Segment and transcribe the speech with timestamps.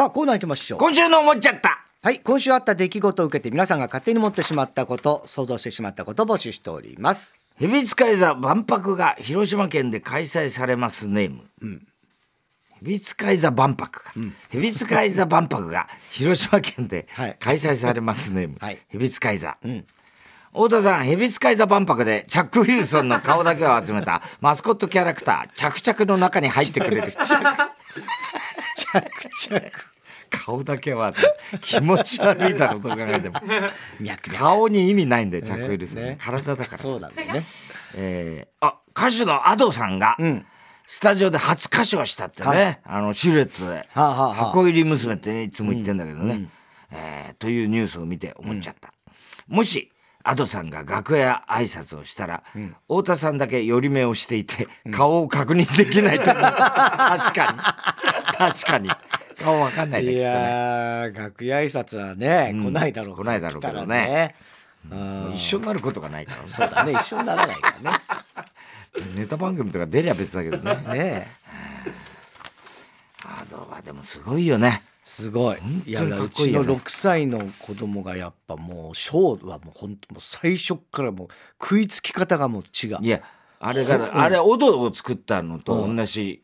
[0.00, 0.78] さあ、コーナー行きましょう。
[0.78, 7.42] 今週の思っちゃったはい、今週あった出来事を受けて皆さんが勝手に持ってしまったこと、想像してしまったことを募集しております。
[7.58, 11.82] 蛇使い座万博が広島県で開催されますネーム。
[12.82, 14.14] 蛇使い座万博か。
[14.48, 18.56] 蛇使い座万博が 広島県ではい開催されますネーム。
[18.58, 19.58] はい蛇使い座。
[20.52, 27.12] 太田さん、蛇使い座万博でチャック・ウィルソンの顔だけを集めた マスコットキャラクター、チャクチャクの中に入ってくれる。
[27.12, 29.89] チャクチャク。
[30.30, 31.12] 顔だけは
[31.60, 33.34] 気持ち悪いだろうと考えても。
[34.38, 36.16] 顔に意味ないんだよチャック・ウィルソン、ね。
[36.20, 36.78] 体だからさ。
[36.78, 37.42] そうなんだよね。
[37.96, 40.16] えーあ歌手の Ado さんが、
[40.86, 42.80] スタジオで初歌唱したってね、はい。
[42.84, 44.34] あのシルエットで、はあはあはあ。
[44.34, 46.48] 箱入り娘ってねいつも言ってんだけどね、
[46.90, 48.92] えーというニュースを見て思っちゃった、
[49.46, 49.92] もし
[50.24, 52.42] Ado さんが楽屋挨拶をしたら、
[52.88, 57.58] 太田さんだけ寄り目をしていて顔を確認できないと 確かに。
[58.36, 58.90] 確かに
[59.42, 63.78] 顔わかんないねいやー、楽屋挨拶はね、来ないだろう来ないだろうけどね。
[63.78, 64.34] 来たらね。
[65.34, 66.46] 一緒になることがないから。
[66.46, 67.98] そうだね、 一緒にならないからね。
[69.16, 70.74] ネタ番組とか出りゃ別だけどね。
[70.92, 71.28] ね
[73.24, 74.82] アドはでもすごいよね。
[75.04, 75.58] すごい。
[75.86, 76.72] いや、当にかっうちのこいいよね。
[76.74, 81.28] 6歳の子供がやっぱもう、ショーはもう本当もう最初からもう
[81.60, 82.98] 食いつき方がもう違う。
[83.00, 83.22] いや
[83.62, 86.42] あれがあれオドを作ったのと同じ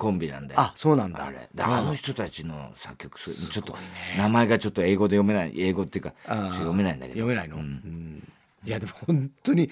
[0.00, 1.26] コンビなんだよ、あ、そうなんだ。
[1.26, 1.50] あれ。
[1.54, 3.76] であの人たちの作曲するちょっと
[4.16, 7.20] 名前がちょっと英語で読めない英語っていうか読めないんだけど。
[7.20, 8.26] 読めないの、うん。
[8.64, 9.68] いやでも本当に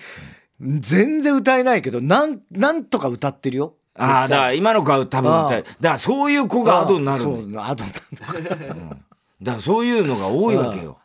[0.61, 3.75] 全然歌えないけどなんなんとか歌ってるよ。
[3.95, 7.91] ああだから今の子は多分ああだからそういう子がアドになるんだよそうアドに
[8.21, 8.97] なるのか。
[9.41, 10.99] だからそういうのが多いわけよ。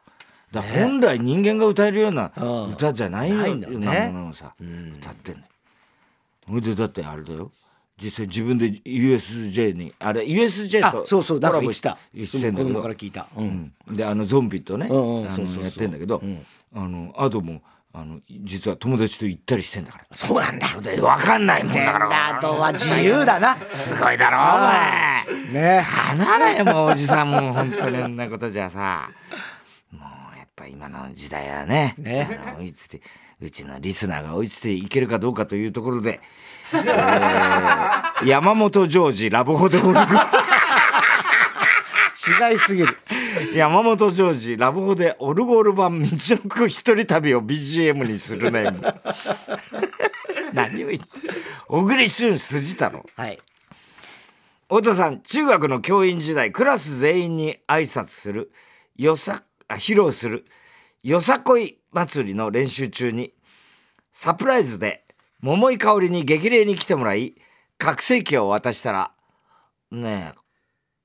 [0.52, 2.72] だ本来人間が歌えるようなうん。
[2.74, 3.38] 歌じゃないよ。
[3.38, 3.88] ないんだよね。
[3.88, 5.48] うなものをさ歌ってんだよ
[6.46, 7.52] ほいでだってあれだよ
[8.04, 11.92] 実際自分で USJ にあれ USJ とあそうそうだから言ってた。
[11.92, 12.52] んだけど。
[12.52, 13.74] 子供から聞いた、うん。
[13.88, 13.96] うん。
[13.96, 15.64] であのゾンビとね、うんうんあそうそう。
[15.64, 16.22] やってんだけど、
[16.76, 17.62] あのアドも
[17.94, 20.06] あの実は友達と行ったりしてんだから。
[20.12, 20.68] そうなんだ。
[20.82, 22.38] で分かんないもんだから。
[22.38, 23.56] あとは自由だな。
[23.70, 25.78] すごいだろお前。
[25.78, 25.82] ね。
[25.82, 29.10] 離れよもうおじさんもう本当にこんなことじゃさ。
[29.92, 30.00] も
[30.34, 32.40] うやっぱ今の時代はねね。
[32.60, 33.02] 追いついて
[33.42, 36.20] うちのリスナーが追いついていけるかどうかというところで、えー
[38.26, 39.94] 山本ジョージラブホでオルゴ
[42.50, 42.98] 違いすぎる。
[43.54, 48.66] 山本ジョージラブホでオルゴール版道のく一人旅を BGM にするね
[50.54, 51.08] 何を言って
[51.68, 53.06] 小栗旬筋太郎。
[53.16, 53.40] はい。
[54.70, 58.52] 太田さん中学の教員時代クラス全員に挨拶する
[58.96, 60.46] よさあ披露する
[61.04, 63.34] よさこい祭りの練習中に
[64.12, 65.03] サプライズで
[65.44, 67.36] 桃井かおりに激励に来てもらい
[67.78, 69.12] 拡声器を渡したら
[69.92, 70.40] 「ねえ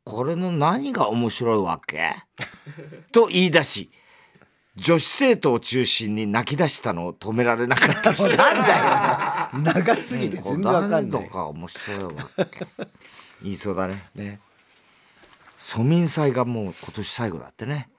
[0.04, 2.15] これの何が面白いわけ?
[3.10, 3.91] 」と言い出し
[4.76, 8.28] 女子生徒を中心に泣き出したのを止められなかった人。
[8.28, 9.75] なんだよ。
[9.75, 11.28] 長すぎて全然わかんない。
[11.28, 12.87] か面白いわけ。
[13.43, 14.05] 言いそうだね。
[14.15, 14.38] ね。
[15.56, 17.91] 蘇民祭がもう今年最後だってね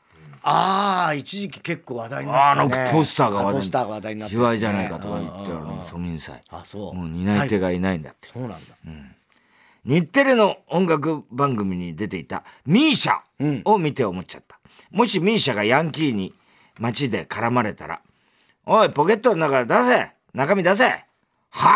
[0.43, 5.77] ああ一時期結構話題になあってた、ね、のポスターが話題話題になって卑猥じゃないかとか言ってあうんうんうん。
[5.77, 6.93] の蘇民祭あそう。
[6.93, 8.27] もう担い手がいないんだって。
[8.27, 8.57] そうなんだ、
[9.85, 13.21] 日テレの音楽番組に出ていたミーシャ
[13.65, 14.59] を見て思っちゃった、
[14.91, 16.33] もしミーシャがヤンキーに
[16.79, 18.01] 街で絡まれたら
[18.65, 20.11] 「おいポケットの中出せ。
[20.33, 20.83] 中身出せ。
[20.85, 21.05] は？
[21.51, 21.75] あ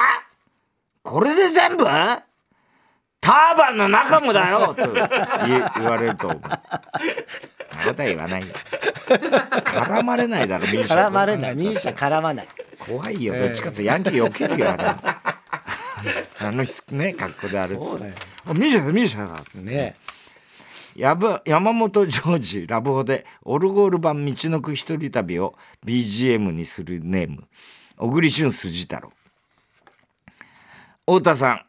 [1.01, 1.85] これで全部？
[1.85, 6.41] ターバンの中もだよ!」と言言われると思う。
[7.72, 8.47] あなたは言わないよ。
[9.66, 11.06] 絡まれないだろミーシャ。
[11.06, 11.56] 絡まれない。
[11.56, 12.47] ミーシャ絡まない。
[12.79, 13.38] 怖いよ。
[13.38, 14.84] どっちかってヤンキー避けるよあれ
[16.40, 18.13] あの人ね格好であるっつそうだよ。
[18.46, 19.72] あミーシャだミーシャだっつって。
[19.72, 19.96] ね
[20.96, 25.56] やぶ山本ジョージラブホでオルゴール版道のく一人旅を
[25.86, 27.48] BGM にするネーム。
[27.98, 29.12] 小栗旬筋太郎。
[31.06, 31.66] 太田さん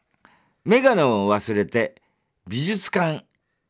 [0.64, 1.96] 眼鏡を忘れて
[2.46, 3.24] 美術館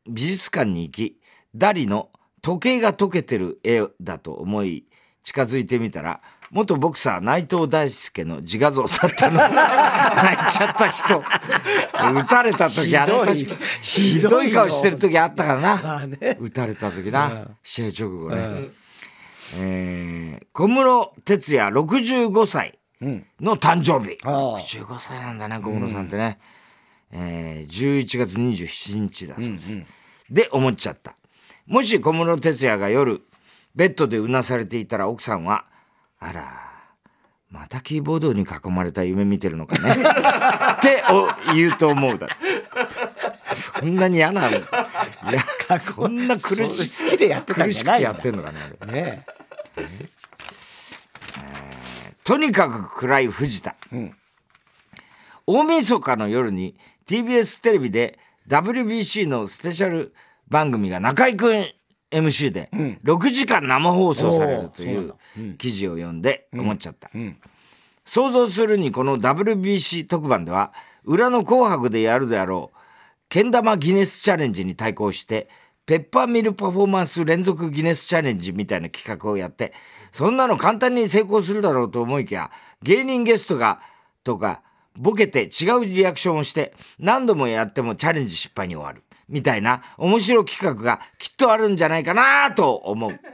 [0.06, 1.18] 美術館に行き
[1.54, 2.10] ダリの
[2.44, 4.84] 時計が溶けてる絵だと思い
[5.22, 6.20] 近づいてみたら
[6.50, 11.18] 元ボクサー内藤大輔の自画像だったの 泣いちゃった人。
[11.18, 13.58] 撃たれた時あれひどい。
[13.80, 15.96] ひどい顔してる時あったからな。
[16.02, 17.48] あね撃たれた時な。
[17.64, 18.68] 試合直後ね、
[19.56, 22.78] えー小室哲哉65歳
[23.40, 24.60] の誕生日、ああ。
[24.60, 26.38] 65歳なんだね小室さんってね、
[27.10, 29.82] えー11月27日だそうです、
[30.30, 31.16] で思っちゃった
[31.66, 33.22] もし小室哲哉が夜
[33.74, 35.64] ベッドでうなされていたら奥さんは
[36.20, 36.44] 「あら
[37.50, 42.36] またキーボードに囲まれた夢見てるのかね」 ってお言うと思うだって。
[43.54, 48.08] そんなに嫌ないやそんな苦しそう好きでやってたん苦しくてじゃないんだ。
[48.10, 48.58] やってんのかね。
[48.80, 49.26] あれね
[52.24, 53.76] とにかく暗い藤田、
[55.46, 56.74] 大晦日の夜に
[57.06, 58.18] TBS テレビで
[58.48, 60.14] WBC のスペシャル
[60.48, 61.72] 番組が中居君
[62.10, 62.70] MC で
[63.04, 65.14] 6時間生放送されるという
[65.58, 67.10] 記事を読んで思っちゃった、
[68.04, 70.72] 想像するにこの WBC 特番では
[71.04, 72.78] 裏の「紅白」でやるであろう
[73.28, 75.48] けん玉ギネスチャレンジに対抗して
[75.86, 79.72] ペッパーミルパフォーマンス連続ギネスチャレンジみたいな企画をやって
[80.12, 82.50] そんなの簡単に成功するだろうと思いきや
[82.82, 83.80] 芸人ゲストが
[84.22, 84.62] とか
[84.96, 93.20] ボケて違うリアクションをして何度もやってもチャレンジ失敗に終わるみたいな面白企画がきっとあるんじゃないかなと思う。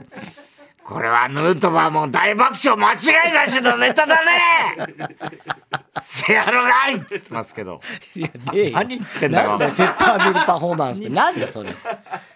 [0.82, 4.76] これはヌートバーも大爆笑間違いなしのネタだね。
[6.02, 7.80] せやろがいっつってますけど。
[8.16, 8.72] いやねえよ。
[8.72, 9.50] 何言ってんだよ。
[9.50, 11.10] なんだよペッパーミルパフォーマンスって。
[11.10, 11.72] なんだそれ。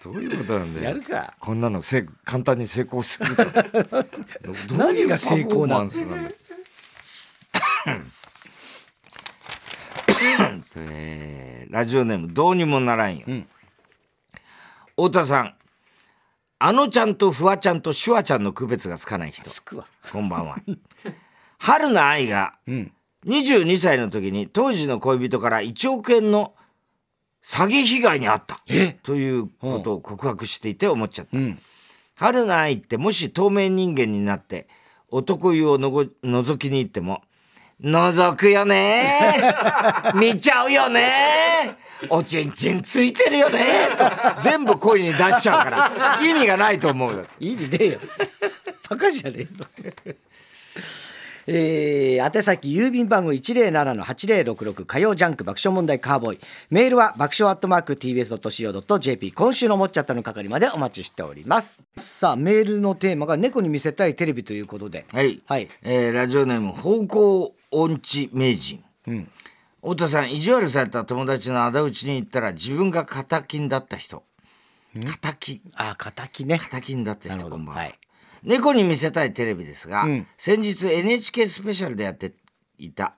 [0.01, 0.85] どういうことなんだよ。
[0.85, 1.33] やるか。
[1.37, 3.43] こんなのせい簡単に成功すると。
[3.43, 3.53] どい
[4.69, 6.07] う何が成功なんだよ
[10.77, 13.25] えーラジオネームどうにもならんよ、
[14.95, 15.55] 太田さん。
[16.57, 19.49] あのちゃんとフワちゃんとシュワちゃんの区別がつかない人。
[19.49, 19.85] つくわ。
[20.11, 20.57] こんばんは。
[21.57, 22.53] 春菜愛が
[23.25, 26.53] 22歳の時に当時の恋人から1億円の
[27.43, 28.61] 詐欺被害に遭った。
[29.03, 31.37] ということを告白していて思っちゃった、
[32.15, 34.67] 春菜愛ってもし透明人間になって
[35.09, 37.21] 男湯をのご覗きに行っても
[37.83, 39.03] 覗くよね。
[40.15, 41.77] 見ちゃうよね。
[42.09, 43.59] おちんちんついてるよね。
[43.97, 46.19] と全部声に出しちゃうから。
[46.25, 47.25] 意味がないと思うよ。
[47.39, 47.99] 意味ねえよ。
[48.89, 49.47] バカじゃねえ
[50.09, 50.15] の
[51.47, 56.39] えー、宛先郵便番号107-8066火曜ジャンク爆笑問題カーボーイ。
[56.71, 61.83] メールは爆笑アットマーク TBS.CO.JP 今週の思っちゃったの係までお待ちしております。
[61.97, 65.05] さあメールのテーマが猫に見せたいテレビということで。
[65.11, 65.67] はい、はい。
[65.83, 68.83] えーラジオネーム方向音痴名人、
[69.81, 74.23] 太田さん意地悪された友達の仇討ちに行ったら自分が仇金だった人。
[74.95, 76.55] 仇あ敵ね。
[76.55, 77.99] 仇金だった人こんばんは、はい。
[78.43, 80.25] 猫に見せたいテレビですが、ん。
[80.37, 82.33] 先日 NHK スペシャルでやって
[82.77, 83.15] いた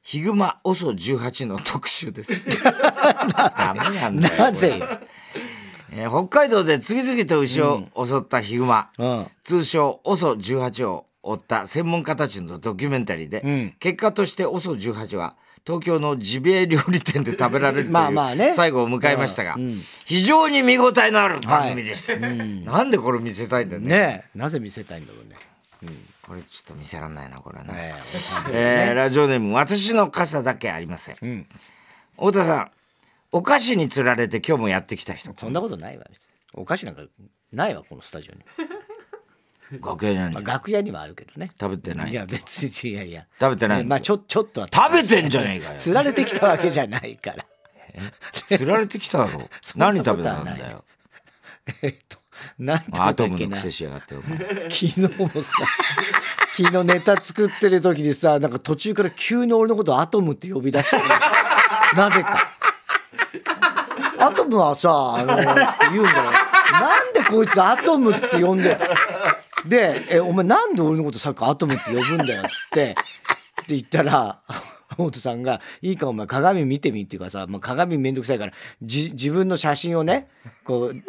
[0.00, 2.32] ヒグマ OSO18 の特集です。
[2.62, 4.78] ダメなんだよ なぜ？
[4.78, 4.88] よ、
[5.90, 13.74] えー北海道で次々と牛を襲ったヒグマ、うん、通称 OSO18 を追った専門家たちのドキュメンタリーで、ん。
[13.78, 18.52] 結果として OSO18 は東京のジビエ料理店で食べられるというまあまあね。
[18.52, 19.56] 最後を迎えましたが、
[20.04, 23.88] 非常に見応えのある番組でした、なんでこれ見せたいんだよね。
[23.88, 24.38] ねえ。
[24.38, 25.36] なぜ見せたいんだろうね。
[26.22, 27.94] これちょっと見せらんないなこれはね、ね
[28.52, 28.88] え。
[28.92, 31.46] ーラジオネーム私の傘だけありません、
[32.16, 32.70] 太田さん
[33.32, 35.32] お菓子につられて今日もやってきた人。
[35.36, 36.04] そんなことないわ。
[36.54, 37.02] お菓子なんか
[37.50, 38.44] ないわこのスタジオに、
[39.80, 40.36] 楽屋に。
[40.36, 41.52] あ、楽屋にはあるけどね。
[41.60, 42.10] 食べてない。
[42.10, 43.26] いや別にいやいや。
[43.40, 43.78] 食べてない。
[43.78, 45.78] ねまあちょちょっとは食べてんじゃねえかよ。
[45.78, 47.46] つられてきたわけじゃないから。
[48.32, 49.48] つられてきただろ。
[49.76, 50.84] 何食べたんだよ。
[51.82, 52.18] えっと
[52.58, 53.38] なんて言アったっけな。
[53.38, 54.26] トムの癖しやがって昨
[54.70, 55.52] 日もさ
[56.56, 60.96] 昨日ネタ作ってる時にさなんか途中から急に俺のことアトムって呼び出して
[61.96, 62.50] なぜか。
[64.18, 65.44] アトムはさあのって
[65.90, 66.32] 言うんだよ
[66.72, 68.78] なんでこいつアトムって呼んで
[69.66, 72.94] で「えお前なんで俺のことさっきアトムって呼ぶんだよ」っつってって
[73.68, 74.40] 言ったら
[74.98, 78.52] 大戸さんが「いいかお前鏡見てみ」っていうかさ、まあ、鏡めんどくさいから
[78.82, 80.28] じ自分の写真をね
[80.64, 80.94] こう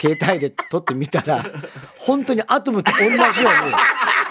[0.00, 1.44] 携帯で撮ってみたら
[1.98, 3.28] 本当にアトムと同じように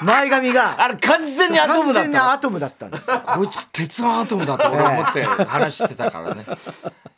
[0.02, 3.20] 前髪があれ完全にアトムだっ完全にたアトムだったんですよ。
[3.26, 6.46] こいつ鉄腕アトムだと俺思って話してたからね。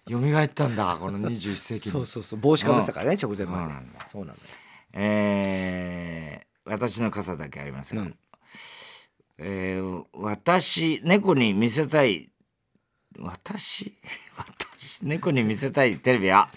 [0.09, 1.91] 蘇ったんだこの21世紀に。
[1.91, 2.39] そうそうそう。
[2.39, 3.63] 帽子かぶってたからね直前まで。
[3.65, 4.05] そうなんだ。
[4.07, 4.49] そうなんだよ
[4.93, 8.15] えー私の傘だけありません、
[9.39, 12.29] えー私猫に見せたい
[13.17, 13.97] 私？
[14.37, 16.49] 私猫に見せたいテレビは、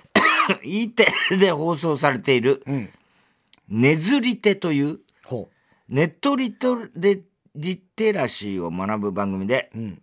[0.64, 2.88] E テレで放送されているん
[3.68, 5.50] 「ねずり手」というほ
[5.88, 7.24] ネットリトリ
[7.54, 10.02] リテラシーを学ぶ番組で、ん。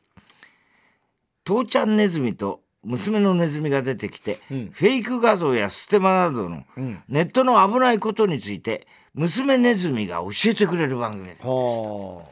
[1.43, 4.72] 父ちゃんネズミと娘のネズミが出てきて、ん。
[4.72, 6.65] フェイク画像やステマなどのん。
[7.08, 11.43] ネットの危ないことについて娘ネズミが教えてくれる番組です。
[11.43, 12.24] うは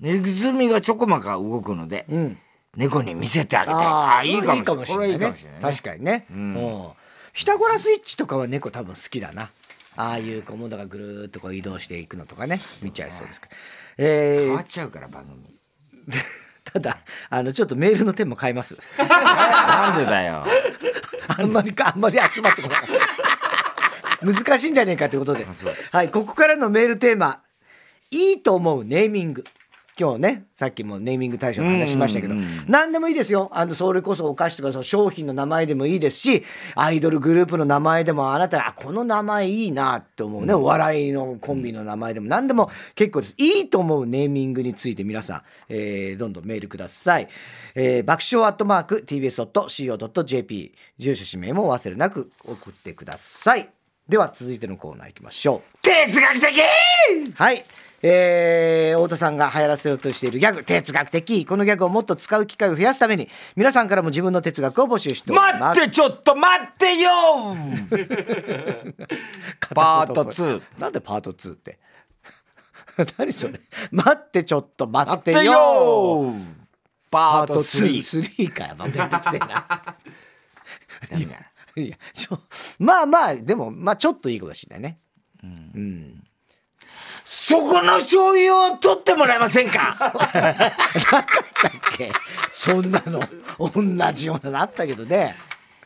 [0.00, 2.38] ネズミがちょこまか動くので、あうん。
[2.76, 3.76] 猫に見せてあげたい。
[3.76, 5.70] ああいいかもしれないいいかもしれないね。
[5.70, 6.26] 確かにね。
[6.30, 6.88] うん。
[7.32, 9.50] ピタゴラスイッチとかは猫多分好きだな。
[9.96, 12.60] ああいうこうものがぐるーっとこう移動していくのとかね。
[12.82, 13.54] 見ちゃいそうですけど。
[13.96, 14.44] えー。
[14.46, 15.54] 変わっちゃうから番組
[16.64, 16.98] ただ
[17.30, 18.76] あのちょっとメールのテーマ変えます。
[18.98, 20.44] なんでだよ。
[21.38, 22.86] あんまりかあんまり集まってこなかっ
[24.20, 25.46] た難しいんじゃねえかってことで。
[25.90, 27.40] はいここからのメールテーマ。
[28.10, 29.42] いいと思うネーミング
[30.02, 32.34] 今日ねさっきもネーミング大賞の話しましたけど、
[32.66, 33.48] 何でもいいですよ。
[33.52, 36.42] あのそれこそお菓子とかその商品の名前でもいいですし
[36.74, 42.26] アイドルグループの名前でもあなたあこの名前いいなって思うね、お笑いのコンビの名前でも。
[42.26, 43.34] 何でも結構です。
[43.38, 47.28] いいと思うネーミングについて皆さん、えーどんどんメールください、
[47.76, 53.68] えー爆笑アットマーク TBS.CO.JP 住所氏名もお忘れなく送ってください。
[54.08, 55.78] では続いてのコーナー行きましょう。
[55.80, 56.60] 哲学的！
[57.34, 57.64] はい。
[58.04, 61.46] えー、太田さんが流行らせようとしているギャグ、哲学的。
[61.46, 65.58] このギャグをもっと使う機会を増やすために、皆さんからも自分の哲学を募集しております。
[65.60, 67.10] 待ってちょっと待ってよ
[69.74, 70.62] パート2。
[70.80, 71.78] なんでパート2って？
[73.18, 73.60] 何それ？
[73.92, 76.34] 待ってちょっと待っててよよ
[77.10, 78.48] パートパート3 3。
[78.48, 78.74] 3かよ。
[78.76, 79.66] まあ、めんどくせえな。
[81.76, 82.38] いや、ちょ、
[82.80, 84.98] まあまあ、でも、まあちょっといいかもしれないね。
[87.24, 89.94] そこの醤油を取ってもらえませんか？
[90.34, 90.50] だ
[91.20, 91.24] っ
[91.96, 92.10] け
[92.50, 93.20] そんなの、
[93.58, 95.36] 同じようなのあったけどね。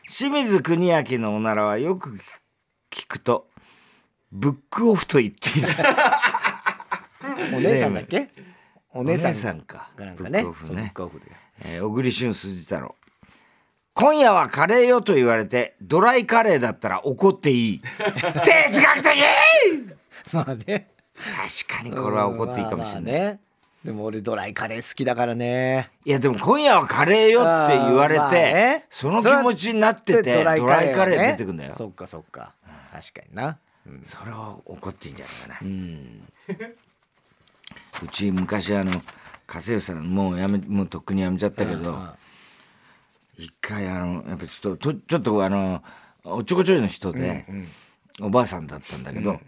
[0.09, 2.17] 清水国明のおならはよく
[2.89, 3.47] 聞くと
[4.31, 5.67] ブックオフと言っている。
[7.57, 8.29] お姉さんだっけ？
[8.93, 9.33] お姉さん。
[9.33, 9.91] さんか。
[9.95, 10.73] がなんかねブックオフね。
[10.73, 11.25] そうブックオフで。
[11.65, 12.95] えー小栗旬筋太郎。
[13.93, 17.81] 今夜はカレーよと言われてドライカレーだったら怒っていい。
[17.99, 19.13] 哲学的！
[20.33, 23.39] まあね確かにこれは怒っていいかもしれない、まあまあね。
[23.83, 25.91] でも俺ドライカレー好きだからね。
[26.05, 28.85] いやでも今夜はカレーよって言われて、まあね。
[28.89, 30.59] その気持ちになっててドライ
[30.93, 31.73] カレー出てくんだよ。
[31.73, 32.53] そっかそっか。
[32.91, 33.57] 確かにな。
[34.03, 35.69] それは怒っていいんじゃないかな、
[38.03, 38.91] う ち昔あの
[39.45, 41.97] 加瀬さんもうやめもうとっくにやめちゃったけど、
[43.37, 45.81] 一回あのやっぱちょっととちょっとあの
[46.23, 47.45] おっちょこちょいの人で、
[48.19, 49.39] おばあさんだったんだけど、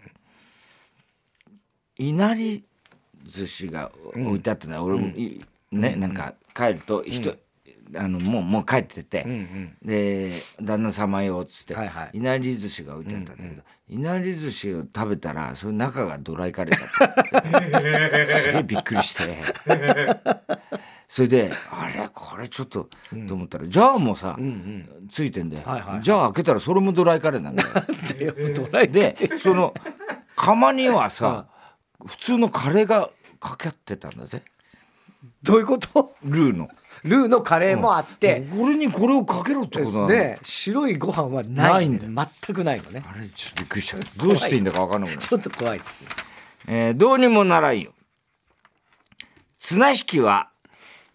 [2.00, 2.64] いなり
[3.24, 4.70] 寿司が置いてあったん。
[4.70, 5.38] だ、俺もい
[5.70, 7.36] ね、なんか帰ると人、
[7.94, 9.26] あのもうもう帰ってて、
[9.82, 12.16] で旦那様よっつって、はいはい。
[12.16, 18.32] いなり寿司が置いてあったんだけど、いなり寿司を食べたらその中がドライカレーだった。
[18.40, 19.36] すげえびっくりして。
[21.06, 22.88] それであれこれちょっと、
[23.28, 24.38] と思ったらじゃあもうさ、
[25.10, 28.86] ついてんだよ、はいはいじゃあ開けたらそれもドライカレーなんだよ。
[28.86, 29.74] でその
[30.36, 31.46] 釜にはさ
[32.06, 34.42] 普通のカレーがかかってたんだぜ。
[35.42, 36.14] どういうこと？
[36.22, 36.68] ルーの。
[37.04, 40.08] ルーのカレーもあって、俺にこれをかけろってことなの？
[40.08, 41.72] で白いご飯はない。
[41.72, 42.28] ないんだ。
[42.44, 43.02] 全くないのね。
[43.06, 44.22] あれちょっとびっくりした。
[44.22, 45.22] どうしていいんだか分かんなくなる。
[45.22, 46.10] ちょっと怖いですよ。
[46.68, 47.92] えーどうにもならんよ。
[49.58, 50.50] 綱引きは、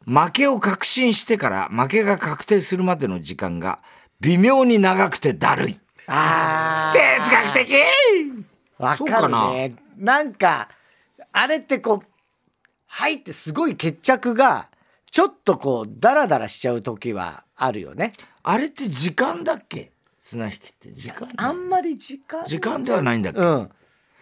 [0.05, 3.79] 負けを確信してから負けが確定するまでの時間が
[4.19, 5.79] 微妙に長くてだるい。
[6.07, 7.75] あ哲学的！
[8.77, 10.69] わかるねなんか
[11.31, 12.07] あれってこう
[12.87, 14.69] 入ってすごい決着が
[15.11, 18.11] ちょっとこうダラダラしちゃう時はあるよね。
[18.43, 19.91] あれって時間だっけ？
[20.21, 20.93] 綱引きって。
[20.93, 23.69] 時間あんまり時間時間ではないんだっけ、うん。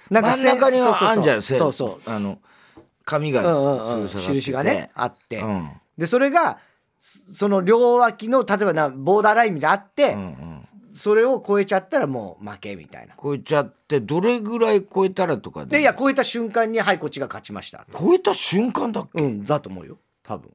[0.09, 2.09] なん真ん中にはあんじゃんそうそうそう。
[2.09, 2.39] あの
[3.05, 3.41] 紙が
[4.07, 5.71] 印がねあって、うん。
[5.97, 6.59] でそれが
[6.97, 10.63] そその両脇の例えばなボーダーラインみたいなのあって、うんうん。
[10.93, 13.15] それを超えちゃったらもう負けみたいな。
[13.21, 17.85] 超えちゃってどれぐらい超えたらとかでいや超えた瞬間にはいこっちが勝ちました。
[17.91, 19.97] 超えた瞬間だっけ、うんだと思うよ。
[20.23, 20.51] 多分。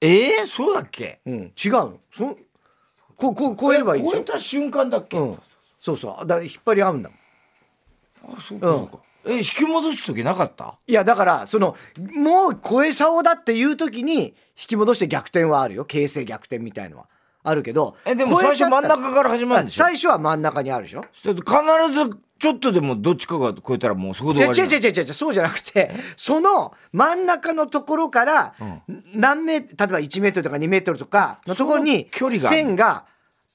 [0.00, 1.20] えー、そうだっけ？
[1.24, 1.34] うん。
[1.34, 2.00] 違うの。
[2.16, 2.36] そ
[3.16, 4.16] ここ超えればいいでしょ？
[4.16, 5.38] 超えた瞬間だっけ、うん。
[5.80, 6.26] そうそう。
[6.26, 8.36] だから引っ張り合うんだもん。
[8.36, 10.78] あそうか、え引き戻す時なかった？
[10.86, 11.76] いやだからその
[12.14, 14.34] もう超えそうだっていう時に引
[14.68, 15.84] き戻して逆転はあるよ。
[15.84, 17.08] 形勢逆転みたいのは
[17.48, 19.84] あるけどえでも最初真ん中から始まるんでしょ？
[19.84, 21.04] 最初は真ん中にあるでしょ。
[21.12, 21.40] 必ず
[22.38, 25.14] ちょっとでもどっちかが超えたらもうそこでいや終わりう違う違う違う違う。
[25.14, 28.54] そうじゃなくてその真ん中のところから
[29.14, 33.06] 何メー例えば1メートルとか2メートルとかのところに線が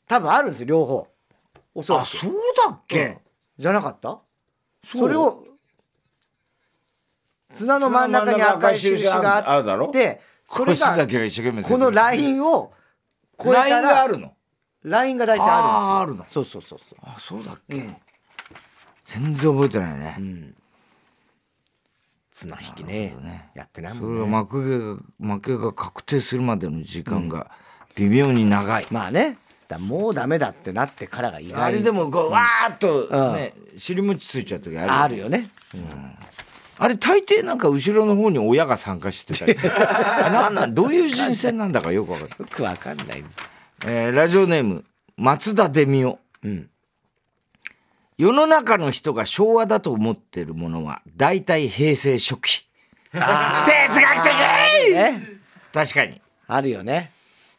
[0.07, 1.07] 多分あるんですよ両方。
[1.75, 2.03] おそらく。
[2.03, 2.31] あそう
[2.67, 2.77] だっうん。
[2.88, 3.17] け、
[3.57, 4.19] じゃなかった？
[4.86, 5.43] それを
[7.53, 11.07] 綱の真ん中に赤い印があってそれが
[11.63, 12.74] このラインを
[13.43, 14.33] 超えラインがあるの？
[14.83, 16.41] ラインが大体あるんですよ。
[16.41, 17.00] あるのそうそうそうそう。
[17.03, 17.88] あそうだっけ、
[19.05, 20.53] 全然覚えてないね、
[22.31, 23.15] 綱引きね。
[23.21, 23.50] ね。
[23.53, 24.31] やってないそれもんね。
[24.31, 27.51] が負けが負けが確定するまでの時間が
[27.95, 29.38] 微妙に長い、まあね。
[29.67, 31.62] だからもうダメだってなってからが意外。
[31.62, 35.48] あれでもこうわーっとうんね、尻餅ついちゃう時あるあるよね
[36.83, 42.39] あれ大抵なんか後ろの方に親が参加してたり あなんなんどういう人選なんだかよくわかんない。
[42.39, 43.23] よくわかんない。
[43.85, 44.83] えーラジオネーム
[45.15, 46.67] 松田デミオ、ん。
[48.17, 52.67] 世の中の人が昭和だと思ってるものは大体平成初期。
[53.13, 54.91] 哲学的！
[54.91, 55.27] ね
[55.71, 56.19] 確かに。
[56.47, 57.11] あるよね。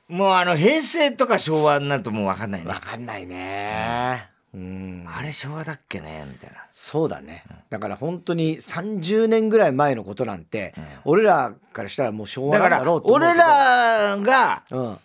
[0.08, 2.66] もうあの平成とか昭和になるともう分かんないね。
[2.66, 4.26] わかんないね。
[4.26, 6.26] うんあれ昭和だっけね？
[6.30, 6.56] みたいな。
[6.72, 7.44] そうだね。
[7.70, 14.98] だから本当に30年ぐらい前のことなんて、俺らからしたらもう昭和だだからろうと俺らがうん。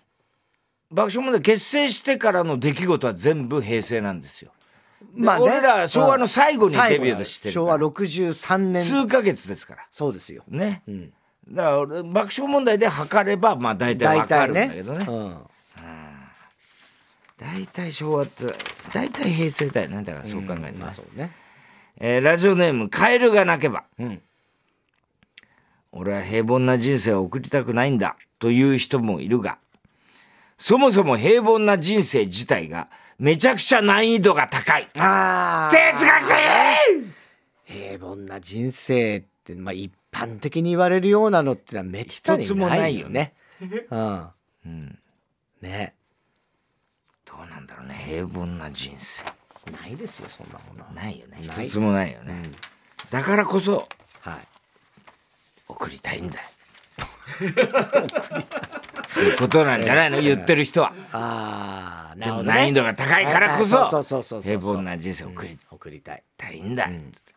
[0.90, 4.52] 爆笑問題結成してからの出来事は全部平成なんですよ。
[5.14, 5.44] まあね。
[5.46, 8.82] 俺ら昭和の最後にデビューしてる昭和63年。
[8.82, 9.88] 数ヶ月ですから。
[9.92, 10.44] そうですよ。
[10.48, 11.10] ね、ん。
[11.50, 15.06] だから俺爆笑問題で測ればまあ大体大わかるんだけどね。
[15.08, 15.38] うん
[17.40, 18.46] 大体昭和って
[18.94, 20.04] 大体平成だよね。
[20.04, 21.32] だからそう考えると、まあそうね。
[22.00, 24.22] えーラジオネーム「カエルが鳴けば」ん。
[25.92, 28.18] 俺は平凡な人生を送りたくないんだ。
[28.40, 29.58] という人もいるが
[30.58, 32.88] そもそも平凡な人生自体が
[33.20, 34.90] めちゃくちゃ難易度が高い。
[34.98, 37.14] ああ哲学的！
[37.66, 43.34] 平凡な人生って、まあ、一般的に言われるようなのってのはめったに一つもないよね。
[43.90, 43.98] う
[44.70, 45.00] ん。
[45.62, 45.94] ね。
[47.38, 48.04] どうなんだろうね。
[48.08, 49.24] 平凡な人生。
[49.72, 50.86] ないですよ、そんなもの。
[50.96, 51.38] ないよね。
[51.48, 52.50] ない一つもないよね、
[53.12, 53.88] だからこそ
[54.22, 54.40] はい。
[55.68, 56.46] 送りたいんだよ。
[57.38, 57.40] っ
[59.14, 60.22] ていうことなんじゃないの？
[60.22, 60.94] 言ってる人は。
[61.12, 62.54] ああ、なるほど、ね。
[62.54, 66.24] 難易度が高いからこそ平凡な人生を送り送りたい。
[66.38, 66.92] たいんだ、つっ
[67.24, 67.34] て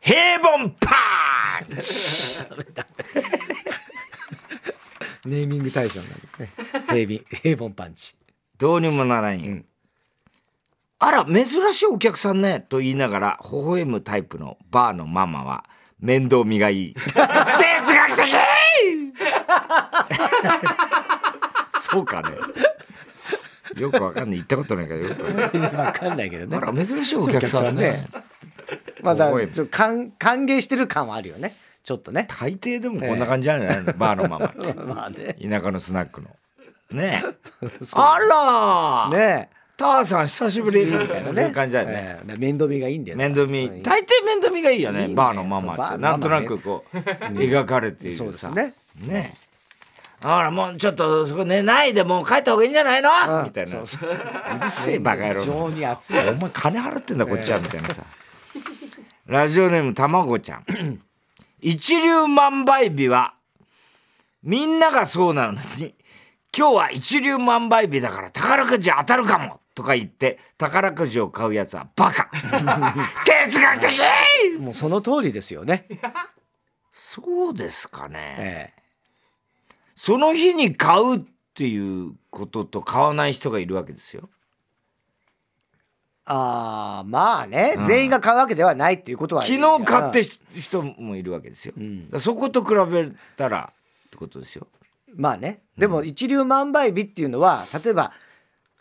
[0.00, 2.34] 平凡パンチ。
[5.28, 6.22] ネーミング対象になる。
[6.38, 6.50] ね。
[6.88, 8.14] 平凡、平凡パンチ。
[8.58, 9.62] どうにもならんよ、
[10.98, 12.66] あら珍しいお客さんね。
[12.68, 15.64] と言いながら微笑むタイプのバーのママは
[16.00, 16.94] 面倒見がいい。
[16.98, 18.26] 哲学的！
[21.80, 22.36] そうかね。
[23.76, 24.38] よくわかんない。
[24.38, 25.76] 行ったことないからよく。
[25.76, 26.56] わかんないけどね。
[26.56, 28.08] あら珍しいお客さんね。
[29.02, 31.56] まだちょ歓歓迎してる感はあるよね。
[31.84, 32.26] ちょっとね。
[32.28, 34.74] 大抵でもこんな感じじゃないの、バーのママって。
[34.82, 35.36] まあね。
[35.40, 36.28] 田舎のスナックの
[36.90, 37.22] ね。
[37.62, 39.16] えあら。
[39.16, 39.50] ね。
[39.76, 40.86] ターさん久しぶり。
[40.86, 41.22] みたいえ。
[41.22, 42.36] なそういう感じだよね、ええ。
[42.36, 43.28] 面倒見がいいんだよね。
[43.28, 43.82] 面倒見。
[43.82, 45.02] 大抵面倒見がいいよね。
[45.02, 45.14] いいね。
[45.14, 45.98] バーのママって。
[45.98, 48.24] なんとなくこう描かれているさ。
[48.24, 48.74] そうですね。
[48.96, 49.34] ね。
[50.20, 53.44] あらもうちょっとそこ寝ないでもう帰った方がいいんじゃないの、うん。
[53.44, 53.70] みたいな。
[53.70, 54.18] そううそうそう。
[54.60, 55.40] るせえバカ野郎。
[55.40, 56.18] 非常に熱い。
[56.18, 57.60] お前金払ってんだこっちは。
[57.60, 58.02] みたいなさ。
[59.26, 60.64] ラジオネームたまごちゃん。
[61.60, 63.34] 一粒万倍日は
[64.42, 65.94] みんながそうなのに
[66.56, 72.30] 今日は一粒万倍日だから宝くじ当たるかもとか言って宝くじを買うやつはバカ。
[73.24, 74.58] 哲学的！
[74.58, 75.86] もうその通りですよね。
[76.92, 78.36] そうですかね。
[78.38, 78.82] ええ。
[79.94, 81.20] その日に買うっ
[81.54, 84.28] ていうことと買わない人がいるわけですよ。
[86.30, 94.66] ああまあね、全員が買うわけではないっていうことは昨日買って人もいるわけですよ、だからそこと比べたらってことですよ
[95.16, 95.62] まあね。
[95.76, 98.12] でも一粒万倍日っていうのは例えば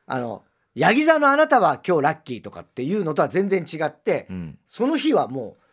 [0.06, 0.44] あの
[0.76, 4.58] ヤギ座のあなたは今日ラッキーとかっていうのとは全然違って、ん。
[4.68, 5.64] その日はもう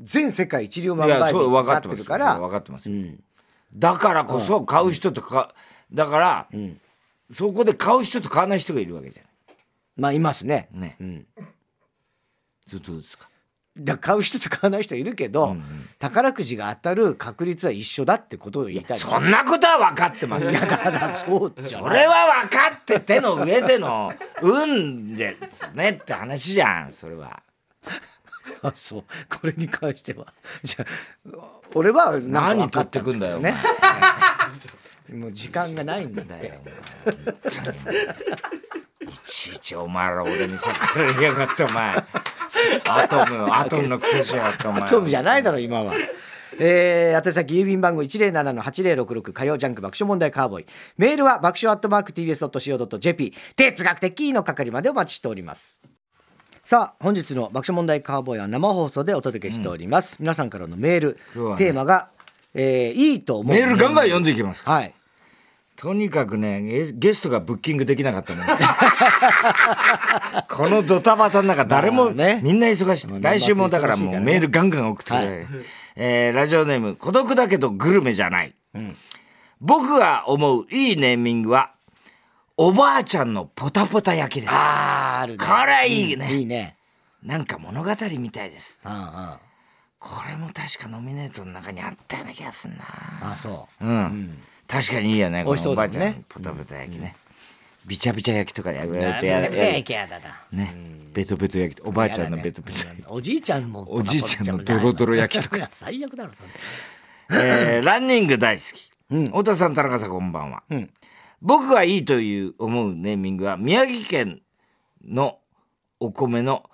[0.00, 3.22] 全世界一粒い万倍日になってるから分かってますよ、うん。
[3.74, 5.54] だからこそ買う人とか、
[5.92, 6.80] だから、ん。
[7.30, 9.22] そこで買う人と買わない人がいるわけじゃ
[9.96, 10.68] まあいますね。
[10.72, 11.26] ないね、うん、
[12.66, 13.28] ずっとどうですか？
[14.00, 15.56] 買う人と買わない人いるけど、
[15.98, 18.98] 宝くじが当たる確率は一緒だってことを言いたい。
[18.98, 20.44] そんなことは分かってます。
[20.46, 24.12] よいやだからそうそれは分かって手の上での
[24.42, 27.42] 運ですねって話じゃんそれは。
[28.62, 29.04] あそう。
[29.28, 30.32] これに関しては。
[30.62, 30.84] じゃ
[31.38, 33.54] あ俺は何分かったんですけどね。
[35.12, 36.58] もう時間がないんだって
[39.08, 41.96] いちいちお前ら俺に逆らいやがってお前。
[42.88, 44.88] アトムアトムのくせしやがってお前。
[44.88, 45.94] トムじゃないだろ今は。
[46.58, 50.66] えー、宛先郵便番号107-8066火曜ジャンク爆笑問題カーボーイ。
[50.96, 55.80] メールは爆笑アットマーク TBS.CO.JP 哲学的の係までお待ちしております。
[56.64, 61.56] さあ本日の爆笑問題カーボーイは生放送でお届けしております、皆さんからのメール、ね。
[61.58, 62.08] テーマが、
[62.54, 63.54] えーいいと思う。
[63.54, 64.92] メールガンガン読んでいきますはい
[65.76, 68.46] とにかくねゲゲストがブッキングできなかったもん
[70.48, 72.40] このドタバタの中誰も、まあね。
[72.42, 73.08] みんな忙しい。
[73.20, 75.28] 来週もだからもうメールガンガン送ってくれ、はい。
[75.96, 78.54] えーラジオネーム孤独だけどグルメじゃない、
[79.60, 81.72] 僕が思ういいネーミングは
[82.56, 84.52] おばあちゃんのポタポタ焼きです。
[84.52, 85.44] あーあるね。
[85.44, 86.32] これいいね。
[86.32, 86.76] いいね。
[87.22, 88.80] なんか物語みたいです。
[88.84, 88.98] うんうん。
[88.98, 89.40] あ
[89.98, 93.36] これも確かノミネートの中にあったような気がするな。
[93.36, 97.16] そうん、確かにいいよね美味しそうこのおばあちゃんだねのポタポタ焼きね、
[97.86, 100.26] ビチャビチャ焼きとかやるめちゃくちゃ焼きやだな。
[100.50, 100.74] ね。
[101.14, 105.68] ベトベト焼きおばあちゃんのベトベト焼き、おじいちゃんもおじいちゃんのドロドロ焼きとか。
[105.70, 106.48] 最悪だろそれ。
[107.40, 109.26] えー ランニング大好き、うん。
[109.26, 110.90] 太田さん田中さんこんばんは、うん。
[111.40, 114.42] 僕がいいという思うネーミングは宮城県
[115.04, 115.38] の
[116.00, 116.68] お米の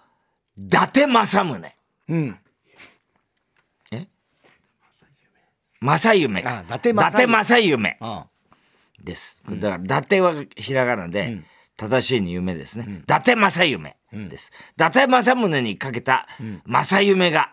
[0.57, 1.75] 伊達政宗。
[2.09, 2.39] うん
[5.83, 6.65] 正夢か。
[6.69, 6.95] あ伊達
[7.27, 7.99] 正夢。
[8.01, 8.27] あ
[9.03, 9.43] です。
[9.47, 11.43] だから伊達はひらがなで、
[11.77, 13.97] 正しいに夢ですね、伊達政夢。
[14.13, 16.29] です、伊達政宗にかけた
[16.67, 17.53] 正夢が、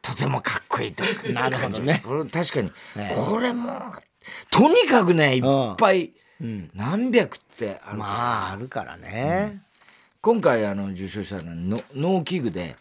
[0.00, 2.02] とてもかっこいいとなるほどね。
[2.04, 3.14] これ確かに、ね。
[3.14, 3.92] これも
[4.50, 5.42] とにかくねいっ
[5.76, 6.12] ぱい、
[6.74, 9.60] 何百ってある、まああるからね。
[10.22, 12.76] 今回あの受賞したのはの農機具で、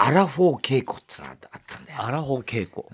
[0.00, 2.04] アラフォー稽古ってのがあったんだよ。
[2.04, 2.84] アラフォー稽古。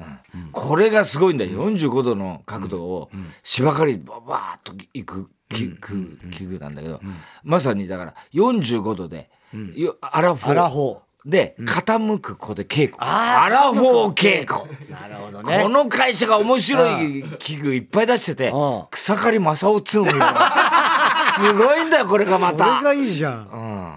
[0.52, 1.70] これがすごいんだよ。
[1.70, 3.10] 45度の角度を
[3.42, 7.00] 芝刈りババーッといく器具なんだけど
[7.42, 9.28] まさにだから45度で
[9.76, 10.50] よアラフォー。
[10.50, 12.96] アラフォで傾く子で稽古。
[13.00, 14.70] アラフォー稽古。
[14.90, 15.60] なるほどね。
[15.62, 18.84] この会社が面白い器具いっぱい出しててうん。
[18.90, 20.26] 草刈り正雄っつうのもいるの。
[21.36, 22.64] すごいんだよこれがまた。
[22.64, 23.48] これがいいじゃん。
[23.48, 23.94] うん。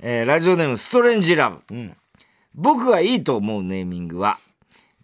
[0.00, 1.62] えーラジオネームストレンジラブ、
[2.54, 4.38] 僕がいいと思うネーミングは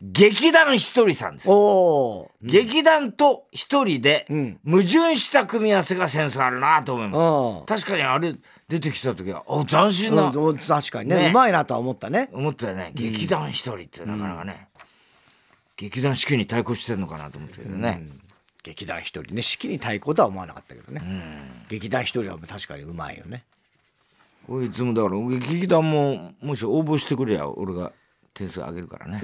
[0.03, 1.51] 劇団ひとりさんです。
[1.51, 4.59] おお劇団と一人でん。
[4.65, 7.67] 矛盾した組み合わせがセンスあるなと思います、うん。
[7.67, 8.35] 確かにあれ
[8.67, 11.17] 出てきた時はあ斬新な、うん確かにね。
[11.25, 11.29] ね。
[11.29, 12.31] うまいなとは思ったね。
[12.33, 12.93] 思ったよね。
[12.95, 14.69] 劇団一人ってなかなかね、
[15.77, 18.07] 劇団四季に対抗してるのかなと思ったけどね、
[18.63, 21.03] 劇団一人ね式に対抗とは思わなかったけどね。
[21.69, 23.45] 劇団一人は確かにうまいよね。
[23.50, 23.50] こ
[24.65, 27.93] いつもだから劇団ももし応募してくれや俺が
[28.35, 29.23] 点数上げるからね、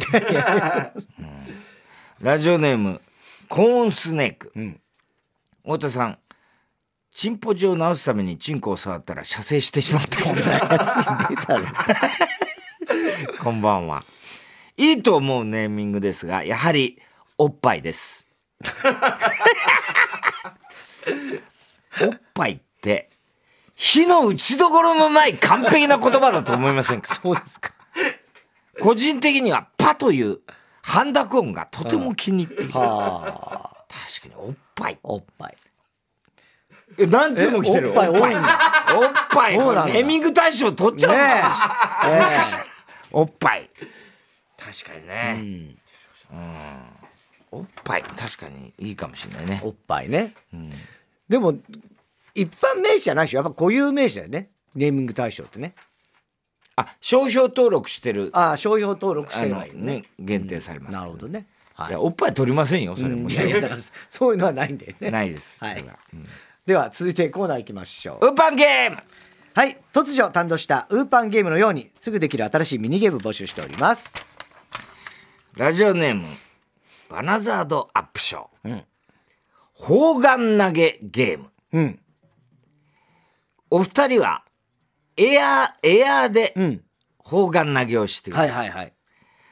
[1.18, 1.26] うん。
[2.20, 3.00] ラジオネーム
[3.48, 4.80] コーンスネーク、ん。
[5.64, 6.18] 太田さん
[7.12, 10.18] チンポジを直すためにチンコを触ったら射精してしまった
[13.42, 14.04] こんばんは。
[14.76, 17.00] いいと思うネーミングですがやはり
[17.38, 18.26] おっぱいです。
[22.02, 23.08] おっぱいって
[23.76, 27.06] 火の打ちどころのない完璧な言葉だと思いませんか？
[27.14, 27.70] そうですか。
[28.80, 30.40] 個人的には「パ」という
[30.82, 33.84] 半濁音がとても気に入っている、はあ。
[33.88, 34.98] 確かにおっぱい。
[35.02, 35.56] おっぱい。
[36.98, 37.90] え何通も来てる？
[37.90, 38.58] おっぱい多いんだ。
[38.96, 39.92] おっぱいそうなんだ。
[39.94, 41.18] ネーミング大賞取っちゃうの？
[41.18, 42.66] ねかな もしかしたら。
[43.12, 43.70] おっぱい。
[44.58, 45.76] 確かにね、
[46.32, 46.88] うん。
[47.52, 48.02] おっぱい。
[48.02, 49.60] 確かにいいかもしれないね。
[49.62, 50.34] おっぱいね。
[51.28, 51.54] でも
[52.36, 53.38] 一般名詞じゃないでしょ。
[53.38, 54.50] やっぱ固有名詞だよね。
[54.74, 55.74] ネーミング対象ってね。
[56.76, 58.30] あ商標登録してる。
[58.34, 59.80] ああ商標登録してればいね。
[59.80, 61.46] ね限定されますなるほどね。
[61.74, 61.88] はい。
[61.88, 63.22] いやおっぱい取りませんよそれも。
[63.22, 63.30] うん。
[63.30, 65.10] いやいやだからそういうのはないんだよね。
[65.10, 65.58] ないです。
[65.58, 65.80] はい。
[65.80, 66.26] うん。
[66.66, 68.26] では続いてコーナー行きましょう。
[68.26, 68.98] ウーパンゲーム。
[69.54, 69.78] はい。
[69.94, 74.14] 突如誕生したウーパンゲームのようにすぐできる新しいミニゲーム募集しております。
[75.54, 76.26] ラジオネーム
[77.08, 78.84] バナザードアップショー、
[79.72, 81.46] 砲丸投げゲーム。
[81.72, 82.00] うん
[83.70, 84.44] お二人は
[85.16, 86.82] エアエアでうん。
[87.18, 88.92] 砲丸投げをしてくださいはいはいはい。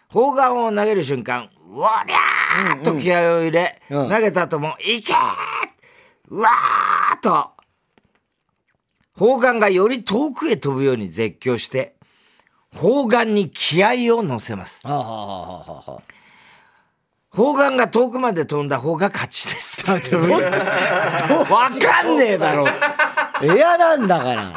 [0.09, 4.09] 砲丸を投げる瞬間うわりゃーっと気合を入れ、うん。
[4.09, 5.17] 投げた後もいけー
[6.29, 7.51] うわーっと
[9.17, 11.97] 砲丸がより遠くへ飛ぶように絶叫して
[12.75, 14.87] 砲丸に気合を乗せます。
[14.87, 16.03] はあはあはあはあはあ
[17.35, 19.91] 砲丸が遠くまで飛んだ方が勝ちです。
[19.91, 20.01] わ
[21.69, 22.67] かんねえだろ。
[23.43, 24.53] エアなんだから。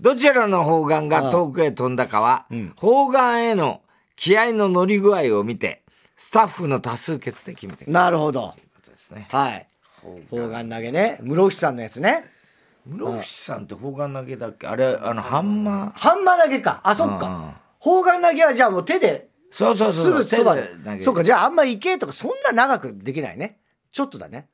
[0.00, 2.44] どちらの砲丸が遠くへ飛んだかは、
[2.76, 3.80] 砲丸への
[4.16, 5.82] 気合の乗り具合を見て、
[6.16, 8.54] スタッフの多数決で決めてくなるほど。
[8.86, 9.26] ですね。
[9.30, 9.66] はい。
[10.30, 11.18] 砲丸投げね。
[11.22, 12.26] 室伏さんのやつね。
[12.86, 14.66] 室伏さんって砲丸投げだっけ？
[14.66, 15.92] あれ、あの、ハンマー。
[15.92, 16.82] ハンマー投げか。
[16.84, 17.54] あそっか。
[17.78, 20.04] 砲丸投げはじゃあもう手でそうそうそう。
[20.24, 20.68] すぐそばで
[21.00, 23.60] そうかじゃああんま行けとかそんな長くできないね。
[23.92, 24.48] ちょっとだね。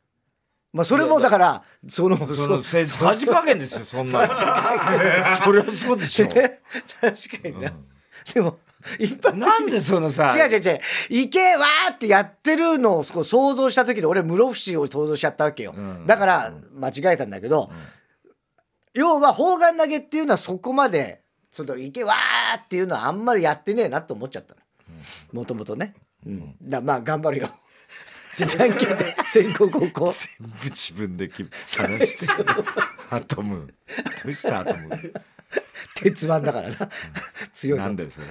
[0.74, 4.34] まあそれもだからそのその、せさじ加減ですよ、 そんなの。
[4.34, 6.28] そりゃそうでしょ。
[6.28, 7.72] 確かにな、
[8.34, 8.58] でも
[8.98, 10.80] 一般なんでそのさ、違う違う違う。
[11.08, 15.74] 行けわーってやってるのを想像した時に俺室伏を想像しちゃったわけよ、
[16.06, 17.70] だから間違えたんだけど、
[18.92, 24.54] 要は砲丸投げっていうのはそこまでその行けわーっていうのはあんまりやってねえなと思っちゃった。
[24.54, 24.59] の
[25.32, 25.94] もともとね、
[26.26, 27.50] うん、だまあ頑張るよ。
[28.32, 30.12] じゃんけんで先攻後攻。
[30.12, 31.48] 全部自分で決め
[31.88, 32.42] 話して。
[32.42, 32.48] る。
[33.10, 33.74] アトム。
[34.24, 35.12] どうしたアトム。
[35.96, 36.88] 鉄腕だからな。
[37.52, 37.84] 強いの。
[37.86, 38.26] なんだよ、それ。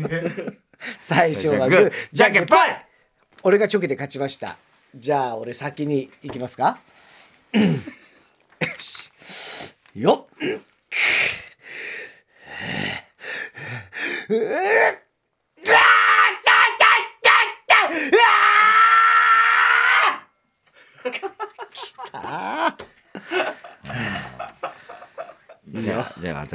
[1.00, 2.58] 最初はグーじゃんけんぽい
[3.42, 4.56] 俺がチョキで勝ちました。
[4.94, 6.78] じゃあ俺先に行きますか？
[9.94, 10.38] よっ。
[14.28, 14.34] じ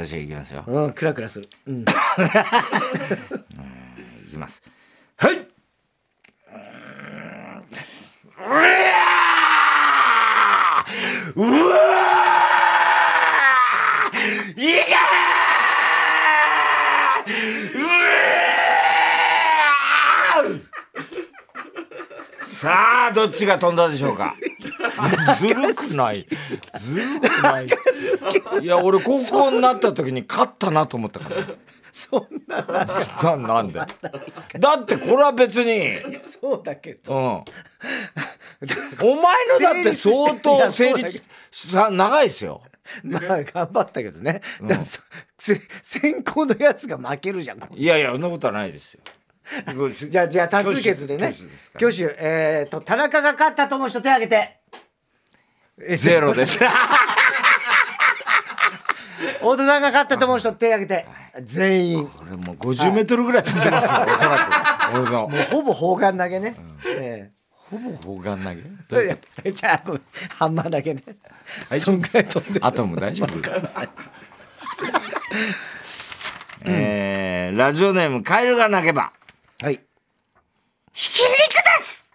[0.06, 0.64] 私行きますよ。
[0.66, 1.48] うんクラクラする。
[1.66, 1.82] うん。
[1.82, 1.84] い
[4.30, 4.62] きます。
[5.16, 5.36] はい。
[11.36, 14.90] うわーいけ
[22.42, 24.34] さあどっちが飛んだでしょうか
[25.36, 26.26] ずるくない？
[26.78, 27.68] ずるくない？
[28.62, 31.36] いや俺高校になった時に勝ったなと思ったから。
[31.92, 33.80] そんなななんで？
[34.58, 36.22] だってこれは別に。
[36.22, 37.12] そうだけど。
[37.12, 37.20] うん。
[39.02, 42.62] お前のだって相当成立さ長いですよ。
[43.04, 45.00] まあ頑張ったけどね、だからそ
[45.38, 49.00] せ先行のやつが負けるじゃんいやいやそんなことはないですよ。
[50.10, 51.32] じゃあじゃあ多数決でね。
[51.74, 54.36] 挙手挙手えー、と田中が勝ったと思う人手挙げて。
[54.36, 54.59] え
[55.96, 56.58] ゼロです。
[59.40, 61.06] 太田さんが勝ったと思う人手挙げて
[61.42, 64.00] 全員これもう50メートルぐらい飛んでますよ。
[64.00, 64.96] おそらく。
[65.00, 68.54] 俺のもうほぼ砲丸投げね、えほぼ砲丸投
[69.44, 69.52] げ？
[69.52, 69.82] じゃあ
[70.38, 71.02] ハンマー投げね
[71.78, 73.38] そんぐらい飛んでアトム大丈夫？
[76.64, 79.12] えーラジオネームカエルが鳴けば
[79.62, 79.80] はい
[80.92, 81.28] ひき肉
[81.78, 82.08] です。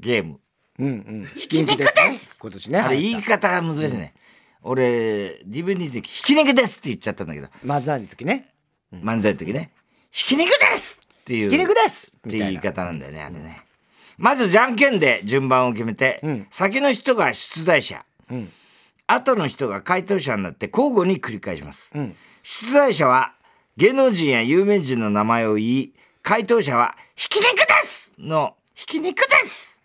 [0.00, 0.38] ゲーム。
[0.78, 1.26] うんうん。
[1.36, 2.36] ひき肉です。
[2.40, 2.78] 今年ね。
[2.78, 3.02] あれはい。
[3.02, 4.14] 言い方が難しいね。
[4.62, 7.48] 俺 DVD でひき肉ですって言っちゃったんだけど。
[7.64, 8.52] 漫才の時ね。
[8.92, 9.70] 漫才の時ね、
[10.10, 11.50] ひき肉ですっていう。
[11.50, 12.16] ひき肉です！
[12.16, 13.62] っていう言い方なんだよね、あれね。
[14.16, 16.46] まずじゃんけんで順番を決めて、ん。
[16.50, 18.48] 先の人が出題者、ん。
[19.06, 21.96] 後の人が回答者になって交互に繰り返します。
[21.98, 22.16] ん。
[22.42, 23.34] 出題者は
[23.76, 29.77] 芸能人や有名人の名前を言い、回答者はひき肉ですのひき肉です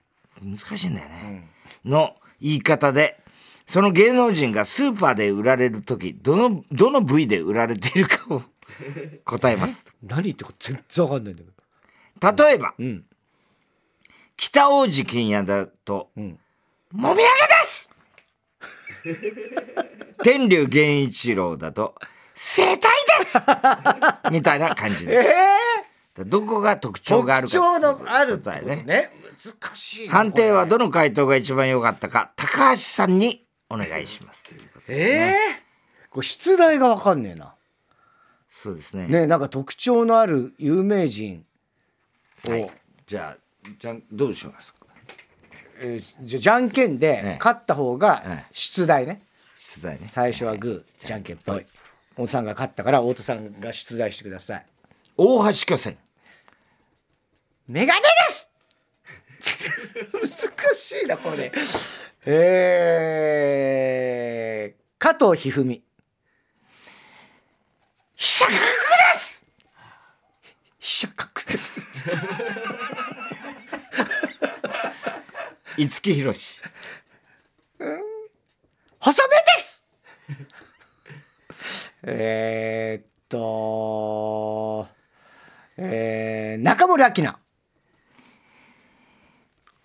[0.44, 1.50] 難しいんだよね。
[1.86, 3.20] の言い方で、
[3.66, 8.44] その芸能人がスーパーで売られる時、どの、どの部位で売られているかを
[9.26, 9.88] 答えます。
[10.04, 12.44] 何言ってこと全然わかんないんだけど。
[12.46, 13.06] 例えば、ん。
[14.38, 16.40] 北大路欣也だと、ん。
[16.92, 17.26] もみあげで
[17.66, 17.90] す！
[20.24, 21.96] 天竜源一郎だと、
[22.36, 23.38] 生体です！
[24.32, 25.26] みたいな感じで。
[26.18, 27.80] えどこが特ー、徴がある特か。
[27.80, 29.12] 徴のあるとね
[29.62, 34.44] 難しいな判定はどの回答が一番良かったか、高橋さんにお願いします。
[34.44, 35.34] ということでええ
[36.10, 37.56] これ出題がわかんねえな。
[38.50, 39.08] そうですね。
[39.08, 41.46] ねなんか特徴のある有名人
[42.48, 42.72] を、はい。
[43.08, 44.86] じゃあ、じゃんどうしますか？
[45.80, 47.38] えーじゃじゃんけんでええ。
[47.40, 48.54] 勝った方がええ。
[48.54, 49.24] 出題ね。
[49.58, 50.08] 出題ね。
[50.08, 51.66] 最初はグーじゃんけんぽい。
[52.12, 54.66] 太田さんが勝ったから太田さんが出題してください。
[55.18, 55.98] 大橋巨泉。
[57.68, 58.52] メガネです
[60.14, 60.28] 難
[60.76, 61.52] しいなこれ。
[62.26, 65.84] えー、加藤一二三。
[68.16, 69.46] 飛車角です！
[70.80, 71.86] 飛車角です。
[75.78, 76.62] 五木ひろし。
[79.00, 79.86] 細めです！
[82.04, 84.88] えーっと
[85.76, 87.24] えー、中森明菜。
[87.24, 87.43] 小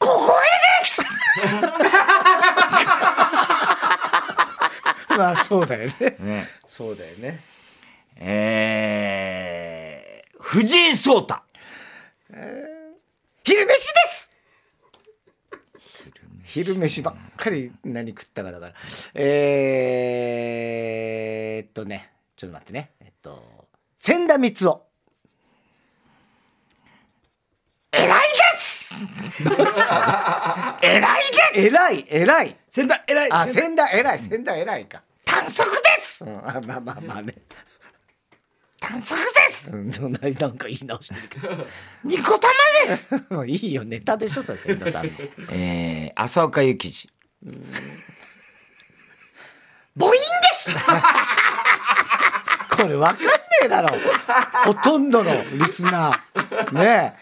[0.09, 0.40] 声
[0.81, 1.03] です。
[5.18, 6.16] まあそうだよね。
[6.21, 6.49] ね。
[6.66, 7.40] そうだよね。
[8.16, 11.37] えー、藤井聡太。
[13.44, 13.77] 昼飯で
[14.09, 14.31] す。
[16.44, 18.75] 昼飯ばっかり何食ったかだから。
[19.14, 22.92] えー、っとねちょっと待ってね。
[23.01, 23.68] えっと
[23.99, 24.79] 千田光雄
[27.92, 28.09] 偉い
[30.82, 31.22] 偉い
[31.54, 31.76] です。
[31.76, 32.56] 偉い偉い。
[32.70, 33.32] 先代偉い。
[33.32, 34.18] あ千田偉い。
[34.18, 36.24] 千田偉いか、短足です。
[36.24, 37.34] うん、あまあまあまあね。
[38.80, 39.72] 短足です。
[39.74, 39.90] うん。
[39.90, 41.66] ななんか言い直してるけど。
[42.04, 42.52] ニコ玉
[42.87, 43.14] です。
[43.30, 45.12] も ういいよネタでしょそれ千田さんの。
[45.50, 47.11] えー、浅岡幸二。
[49.98, 50.18] 母音で
[50.54, 50.70] す。
[52.70, 53.90] これわかんねえだろ。
[54.64, 56.73] ほとんどのリスナー。
[56.73, 57.16] ね。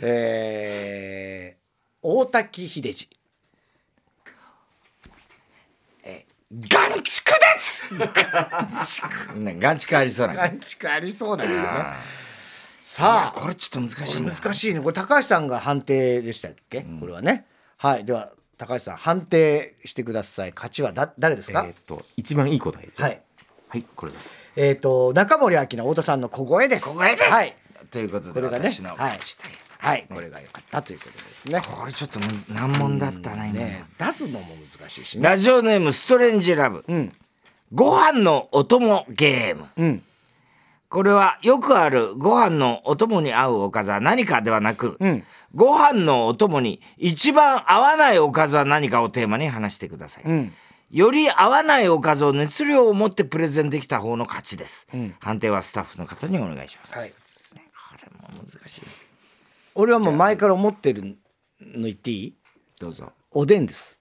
[0.00, 1.58] ええー
[2.00, 3.10] 大滝秀治
[6.50, 7.88] ガンチクです。
[7.98, 8.10] ガン
[8.84, 9.38] チク。
[9.38, 10.34] ね、ガンチクありそうな。
[10.34, 11.66] 感触ありそうだけどね。
[11.66, 11.96] あ
[12.80, 13.38] さあ。
[13.38, 14.32] これちょっと難しいな。
[14.32, 14.80] 難しいね。
[14.80, 17.44] これ高橋さんが判定でしたっけ、これはね。
[17.76, 18.04] はい。
[18.04, 20.52] では高橋さん判定してください。
[20.54, 22.92] 勝ちはだ誰ですか、えっと一番いい答えで。
[22.96, 23.20] はい。
[23.68, 26.86] はいこれですえっ、と中森明菜太田さんの小声です。
[26.86, 27.30] 小声です。
[27.30, 27.54] はい。
[27.92, 29.48] ということでこれがね私のはいした。
[29.48, 29.52] い。
[29.78, 30.06] はい。
[30.12, 30.82] これが良かった。
[30.82, 31.60] ということですね。
[31.60, 32.18] これちょっと
[32.52, 33.60] 難問だったな今。
[33.60, 35.22] ね出すのも難しいしね。
[35.22, 37.12] ラジオネームストレンジラブ、ん。
[37.72, 39.68] ご飯のお供ゲーム。
[39.76, 40.02] うん。
[40.88, 45.22] これはよくあるご飯のお供に合うおかずは何かではなく、ん。
[45.54, 50.52] ご飯のお供に一番合わないおかずは何かをテーマに話してください、ん
[50.90, 54.88] より合わないおかずを熱量を持ってプレゼンできた方の勝ちです、
[55.20, 57.10] 判定はスタッフの方にお願いします、はい。
[57.10, 57.16] こ
[58.02, 58.82] れも難しい。
[59.74, 61.02] 俺はもう前から思ってる
[61.60, 62.34] の言っていい？
[62.80, 63.12] どうぞ。
[63.30, 64.00] おでんです。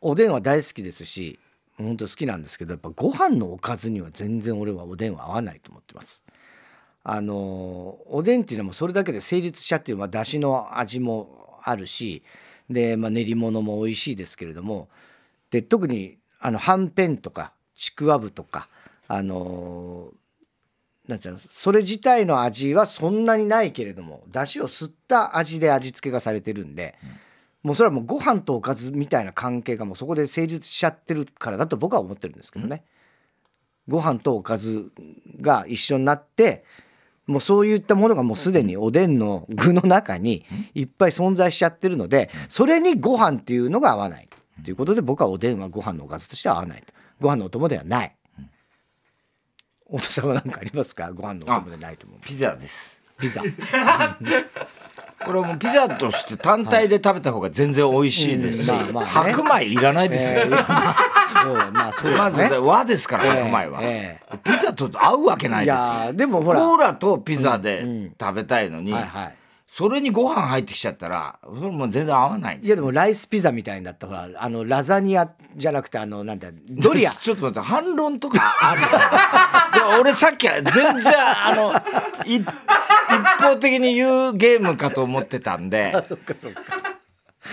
[0.00, 1.38] おでんは大好きですし
[1.76, 6.24] 本当好きなんですけどやっぱご飯のおかずには全然俺はおでんは合わないと思ってます。
[7.02, 12.22] あのおでんっていうのもそれだけで成立しちゃってる、まあ、だしの味もあるし
[12.68, 14.88] で、まあ、練り物も美味しいですけれども
[15.50, 18.68] で特にあのはんぺんとかちくわぶとか
[19.08, 20.12] あの
[21.08, 26.94] なんていうのそれ自体の味はそんなにないけれども出汁を吸った味で味付けがされてるんで、
[27.64, 32.84] もうそれはもうご飯とおかずみたいな関係がもうそこで成立しちゃってるからだと僕は思ってるんですけどね。
[33.88, 34.92] ご飯とおかず
[35.40, 36.64] が一緒になって
[37.26, 44.28] もうそういったものがもうすでにおでんの具の中にいっぱい存在しちゃってるのでそれにご飯っていうのが合わない
[44.64, 46.92] ということで僕はおでんはご飯のおかずとしては合わないと。
[47.20, 48.14] ご飯のお供ではない。
[49.86, 51.10] 大田さんは何かありますか？
[51.12, 52.20] ご飯のお供でないと思う。
[52.20, 53.02] ピザです。
[53.18, 53.42] ピザ。
[55.22, 58.64] これはもうピザとして単体で食べた方が全然美味しいです。
[58.64, 58.76] し、うん。
[58.94, 59.32] まあまあね。
[59.32, 60.48] 白米いらないですよ、えー
[61.42, 62.16] そうまあそうだね。
[62.16, 65.74] まず和ですから、白米は、えピザと合うわけないですよ。
[65.74, 66.60] いやーでもほら。
[66.60, 69.36] コーラとピザで食べたいのに、はいはい
[69.72, 77.12] それにご飯入ってきちゃったらそれもう全然合わないいやでもライスピザみたいになったほらあのラザニアじゃなくてあのなんだドリア。
[77.12, 79.00] ちょっと待って反論とかあるんですよ
[79.88, 81.72] でも俺さっきは全然あの
[82.26, 85.92] い一方的に言うゲームかと思ってたんで。
[85.94, 86.62] あそっかそっか。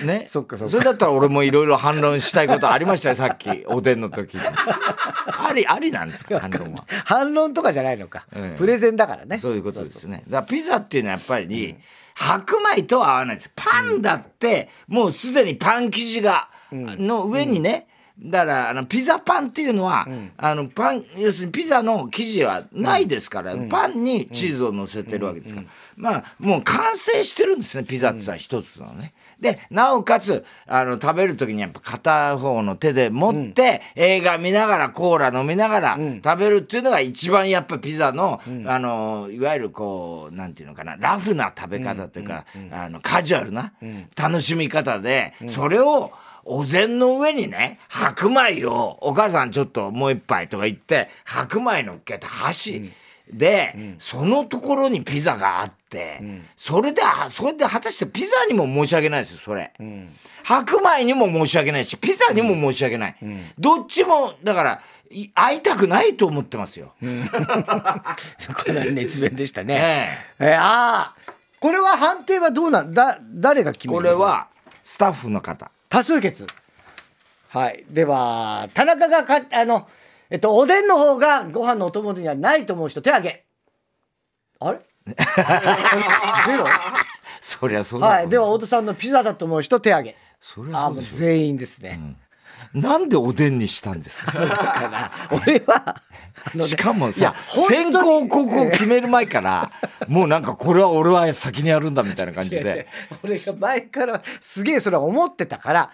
[0.03, 0.25] ね？
[0.27, 0.77] そっかそっか。
[0.79, 4.41] れだったら俺もいろいろ反論したいことありましたよさっきおでんの時に。
[4.41, 6.83] ありありなんですか反論は？
[7.05, 9.37] 反論とかじゃないのか、ええプレゼンだからね。
[9.37, 10.23] そういうことですね。
[10.27, 11.75] だからピザっていうのはやっぱり、
[12.19, 13.51] 白米とは合わないです。
[13.55, 17.87] パンだってもうすでにパン生地が、の上にね、
[18.19, 29.13] だからあのピザパンっていうのは、あのパン要するにピザの生地はないですから、パンにチーズを乗せてるわけですから、まあもう完成してるんですねピザってのは一つのね。
[29.39, 43.73] でなおかつあの食べる時にやっぱ片方の手で持って、映画見ながらコーラ飲みながら食べるっていうのが一番やっぱピザの、あのいわゆるこうなんていうのかなラフな食べ方というか、あのカジュアルな
[44.15, 46.11] 楽しみ方で、それを
[46.43, 52.91] お膳の上にね白米をお母さんちょっともう一杯とか言って白米乗っけて箸。
[53.31, 56.21] で、そのところにピザがあって、
[56.55, 59.73] それであそれで果たしてピザにも申し訳ないですよそれ、
[60.43, 63.15] 白米にも申し訳ないしピザにも申し訳ない、
[63.57, 67.21] どっちもだからい会いたくないと思ってますよ、こん。
[67.25, 70.45] な熱弁でしたね、ねえ。
[70.45, 71.15] ーああ
[71.59, 73.97] これは判定はどうなんだ誰が決めるの？
[73.97, 74.47] これは
[74.83, 75.71] スタッフの方。
[75.89, 76.45] 多数決。
[77.49, 77.83] はい。
[77.89, 79.87] では田中がかあの
[80.29, 83.45] えっとおでんの方がご飯のお供にはないと思う人手挙げ。
[84.59, 84.79] あれ？
[86.45, 86.65] ゼロ？
[87.41, 88.29] そりゃそうだはい。
[88.29, 90.15] では太田さんのピザだと思う人手挙げ。
[90.41, 91.99] そりゃそうでしょ全員ですね、
[92.73, 94.31] なんでおでんにしたんですか？
[94.39, 95.95] だから俺は
[96.65, 99.71] しかもさ先行高校決める前から
[100.07, 102.87] もうなんかこれは俺は先にやるんだみたいな感じで。
[103.23, 105.89] 俺が前からすげえそれは思ってたから、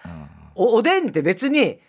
[0.54, 1.80] おおでんって別に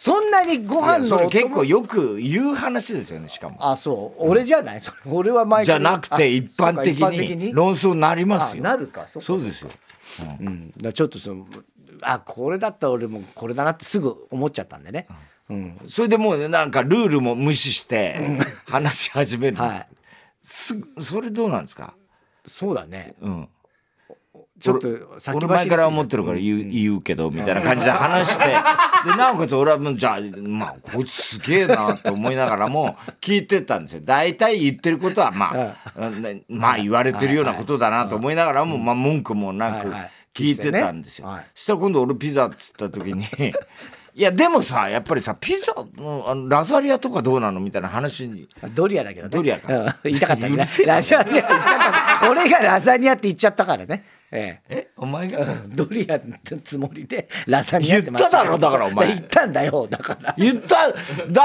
[0.00, 3.56] そんなにご飯の結構よく言う話ですよねしかも。
[3.58, 4.28] あそう。
[4.28, 4.80] 俺じゃない。
[4.80, 8.62] それ俺は前じゃなくて一般的に論争になりますよ。
[8.64, 9.08] あなるか。
[9.20, 9.70] そうですよ。
[10.40, 11.48] うん、だからちょっとその
[12.02, 15.08] あこれだったら俺もこれだなってすぐ思っちゃったんでね、
[15.50, 19.62] うん、それでもうなんかルールも無視して話し始めるんで
[20.42, 21.00] す、はい。
[21.00, 21.94] すそれどうなんですか？
[22.46, 23.14] そうだね。
[23.20, 23.48] うん
[24.60, 28.44] ちょっと先俺前から思ってるから言う,、言うけどみたいな感じで話して。
[29.06, 34.00] でなおかつ俺はもうじゃあまあこいつすげえなと思いながらも 聞いてたんですよ。
[34.04, 39.92] 大体言ってることはまあ、ねまあ言われてるようなことだなと思いながらも、まあ文句もなく
[40.34, 41.28] 聞いてたんですよ。
[41.28, 41.46] はい。
[41.54, 43.24] そしたら今度俺ピザっつった時に
[44.14, 48.48] いやでもさやっぱりさピザのあのラザリアとかどうなのみたいな話に。
[48.74, 49.30] ドリアだけどね。
[49.30, 49.72] ドリアか。
[49.72, 49.94] うん。
[50.02, 50.54] 言いたかったね。
[50.54, 51.78] うるせえなラザニアって言っちゃっ
[52.20, 52.30] た。
[52.30, 54.76] 俺がラザニアって言っちゃったからねええ。
[54.76, 55.46] えお前が？
[55.68, 59.08] ドリアのつもりでラザニアって言っただろだからお前。
[59.08, 60.34] 言ったんだよだから。
[60.36, 60.94] 言っただ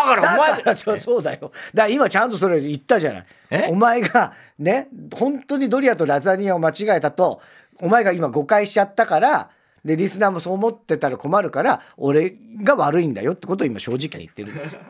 [0.03, 1.39] からおだ前からそうそうだよ。
[1.41, 3.25] だから今ちゃんとそれ言ったじゃない。
[3.51, 3.67] え？
[3.69, 7.41] お前がね本当にドリアとラザニアを間違えたと
[7.79, 9.49] お前が今誤解しちゃったから
[9.85, 14.81] でリスナーもそう思ってたら困るから俺が悪いんだよってことを今正直に言ってるんですよ。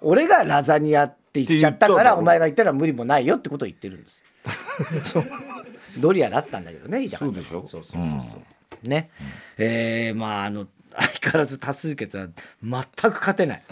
[0.00, 4.22] 俺がラザニアって言っちゃったからお前が言ったら無理もないよってことを言ってるんです。
[5.04, 5.24] そ う
[5.98, 7.64] ドリアだったんだけどねそうでしょ？
[7.64, 8.38] そうそうそうそ
[8.84, 9.10] う、ね、
[9.56, 12.28] えーまああの相変わらず多数決は
[12.62, 12.82] 全
[13.12, 13.62] く勝てない。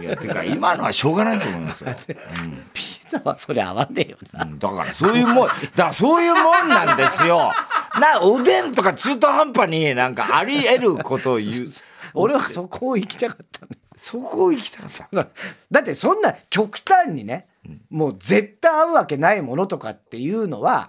[0.00, 1.94] いやてか今のはしょうがないと思いますよ、
[2.74, 4.44] ピザはそれ合わねえよな。
[4.44, 7.52] うんだからそういうもんだからそういうもんなんですよ。
[8.00, 11.66] なおでんとか中途半端になんかあり得ることを言う。
[12.14, 15.26] 俺はそこを行きたかったねそこを行きたかった。
[15.70, 17.46] だってそんな極端にね、
[17.88, 20.88] もう絶対合うわけないものとかっていうのは、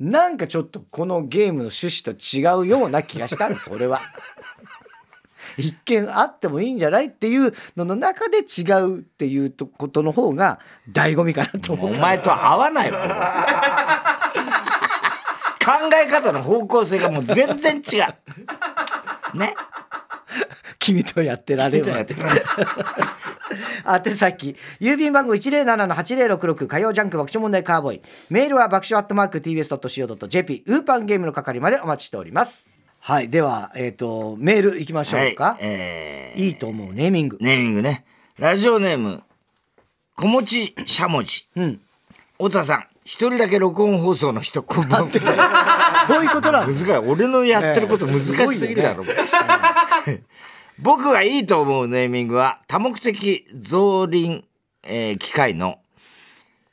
[0.00, 4.00] なんかちょっとこのゲームの趣旨と違うような気がしたんです俺は。
[5.56, 10.60] 一見あってもいいんじゃないっていうのの中で違うっていうことの方が
[10.92, 11.98] 醍醐味かなと思った。
[11.98, 13.00] お前と合わないわ
[15.58, 17.96] 考え方の方向性がもう全然違
[19.34, 19.54] うね
[20.78, 22.04] 君とやってられる宛
[24.14, 24.56] 先。
[24.80, 28.02] 郵便番号107-8066火曜ジャンク爆笑問題カーボーイ。
[28.30, 32.68] メールは爆笑アットマーク TBS.CO.JP ウーパンゲームの係までお待ちしております。
[33.00, 36.44] はいではえっ、とメールいきましょうか、はいえー。
[36.44, 37.38] い、いと思うネーミング。
[37.40, 38.04] ネーミングね。
[38.38, 39.22] ラジオネーム
[40.16, 41.46] 小持しゃもじ。
[41.56, 41.80] うん。
[42.38, 46.04] 太田さん一人だけ録音放送の人こんばんは。
[46.06, 46.92] そういうことなん難しい。
[46.92, 49.02] 俺のやってること難しすぎるだろ、
[50.78, 54.44] 僕がいいと思うネーミングは多目的造林、
[54.82, 55.78] えー機械の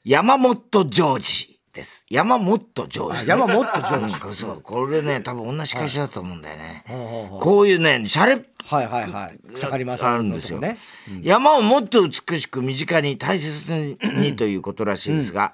[0.03, 2.05] 山本ジョージです。
[2.09, 2.59] 山本
[2.89, 3.27] ジョージ。
[3.29, 4.15] 山本ジョージ。
[4.21, 7.39] うんそうこれね多分同じ会社だと思うんだよね、ほうほうほう。
[7.39, 9.53] こういうねシャレはいはいはい。
[9.53, 15.53] 草刈正ある雄んですよ、のとこね山をもっと美しく身近に大切にということらしいですが、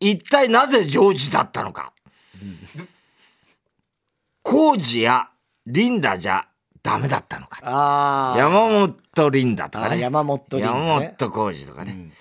[0.00, 1.92] 一体なぜジョージだったのか、
[4.42, 5.28] 工事や
[5.66, 6.46] リンダじゃ
[6.82, 8.34] ダメだったのか？
[8.38, 8.68] 山
[9.14, 10.00] 本リンダとかね。
[10.00, 10.78] 山本リンダね。
[10.78, 12.12] 山本浩二とかね、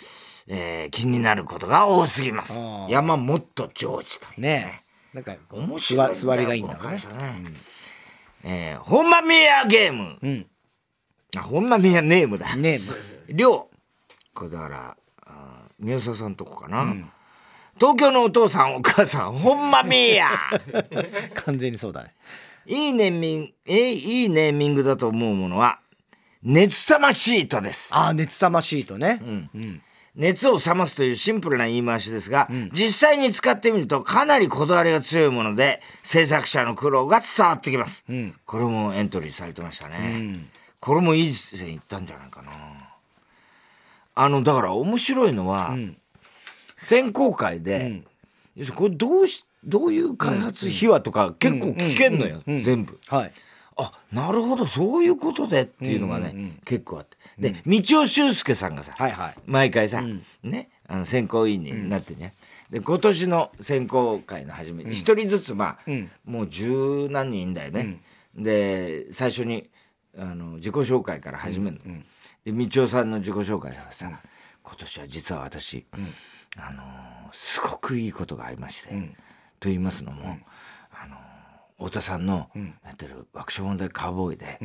[0.47, 2.61] えー気になることが多すぎます。
[2.89, 4.81] 山本ジョージというね。
[5.13, 6.81] なんか面白い座座りがいいんだね。
[6.81, 7.01] ね、
[8.43, 10.47] えーほんまみやゲーム、うん。
[11.35, 12.55] あほんまみやネームだ。
[12.55, 12.79] ね
[13.29, 13.75] りょう
[14.33, 16.93] これだからあー宮沢さんとこかな、
[17.79, 20.29] 東京のお父さんお母さんほんまみや。
[21.35, 22.13] 完全にそうだね。
[22.65, 25.79] いいネーミングえーいいネーミングだと思うものは
[26.43, 27.93] 熱さまシートです。
[27.95, 29.21] ああ熱さまシートね、
[30.15, 38.05] 熱を冷ますというシンプルな言い回しですが、実際に使ってみるとかなりこだわりが強いもので制作者の苦労が伝わってきます、
[38.45, 40.39] これもエントリーされてましたね、
[40.79, 42.51] これもいい線いったんじゃないかな。
[44.15, 45.75] あのだから面白いのは、
[46.77, 48.03] 選考会で、
[48.55, 52.99] 要するにこれどうしどういう開発秘話とか結構聞けんのよ、全部。
[53.07, 53.31] はい。
[53.79, 57.17] あなるほどそういうことでっていうのがね、結構あって。
[57.51, 59.35] で道尾修介さんがさ、はいはい。
[59.45, 60.01] 毎回さ、
[60.41, 62.33] ねあの選考委員になってね、
[62.71, 65.91] で今年の選考会の初め一、人ずつまあ、
[66.25, 67.99] もう十何人だよね、
[68.35, 69.69] で最初に
[70.17, 72.01] あの自己紹介から始めるの、
[72.45, 74.21] で道尾さんの自己紹介ささ、
[74.63, 75.85] 今年は実は私、
[76.57, 76.83] あの
[77.33, 78.89] すごくいいことがありまして、
[79.59, 80.39] と言いますのも、
[80.91, 81.15] あの
[81.77, 82.49] 太田さんの
[82.83, 84.59] やってる爆笑問題カーボーイで、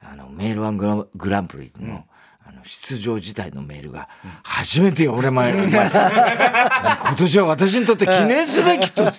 [0.00, 2.04] あのメールワングラグランプリの,、
[2.46, 4.08] あの出場自体のメールが
[4.42, 6.08] 初めて読まれました。
[7.02, 9.04] 今年は私にとって記念すべきと。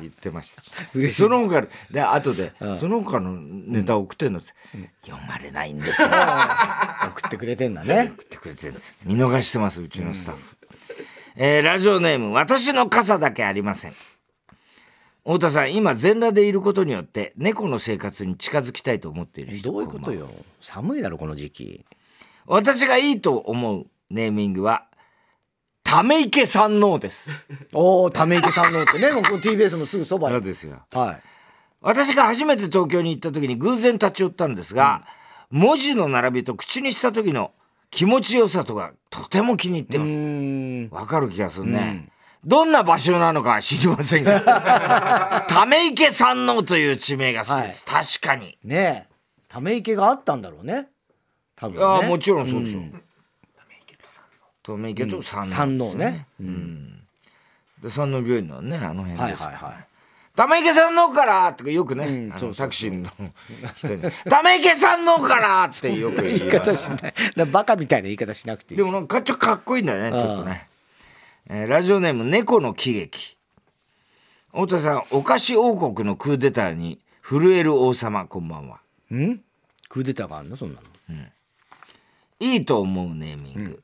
[0.00, 0.62] 言ってました。
[0.98, 4.54] でその他で後で、その他のネタを送ってんのって、
[5.04, 6.08] 読まれないんですよ。
[7.02, 8.12] 送ってくれてんだね。
[8.14, 8.94] 送ってくれてるんです。
[9.04, 10.56] 見逃してますうちのスタッフ、
[11.40, 13.94] えーラジオネーム私の傘だけありません。
[15.24, 20.28] 太田さん今全裸でいることによって猫の生活に近づきたいと思っている人どういうことよ。
[20.60, 21.84] 寒いだろこの時期。
[22.46, 24.88] 私がいいと思うネーミングは
[25.84, 27.30] ため池三能です。
[27.72, 29.12] おおため池さんの ってね。
[29.14, 30.40] もうこの TBS のすぐそばに。
[30.42, 30.82] ですよ。
[30.92, 31.22] はい。
[31.80, 35.06] 私が初めて東京に行った時に偶然立ち寄ったんですが、
[35.52, 37.52] 文字の並びと口にした時の
[37.90, 40.94] 気持ちよさとかとても気に入ってます。
[40.94, 42.10] わかる気がするね。
[42.44, 47.84] どんな場所なのかは知りませんが、 ため池山王という地名が好きです。
[47.84, 48.56] 確かに。
[48.62, 49.14] ねえ。
[49.48, 50.88] ため池があったんだろうね。
[51.56, 51.80] 多分ね。
[51.80, 52.82] いや、もちろんそうでしょう。
[54.62, 55.46] ため池と山王。
[55.46, 56.26] 山王ね。
[57.82, 59.20] で、山王病院のね、あの辺です。
[59.20, 59.87] はいはいはい
[60.38, 63.10] 玉池さんのからとかよくね、うんそうタクシーの
[63.76, 66.76] 人に、 玉池さんのからってよく言い方。
[66.76, 67.14] しない。
[67.34, 68.78] な バカみたいな言い方しなくていい。
[68.78, 70.68] でもなんかちょっとかっこいいんだよね、ちょっとね。
[71.48, 73.36] えーラジオネーム、猫の喜劇。
[74.52, 78.78] 太田さん、お菓子王国のクーデターに震える王様、こんばんは。
[79.12, 79.40] ん？
[79.88, 80.56] クーデターがあんの？
[80.56, 80.86] そんなの。
[82.38, 83.82] いいと思うネーミング。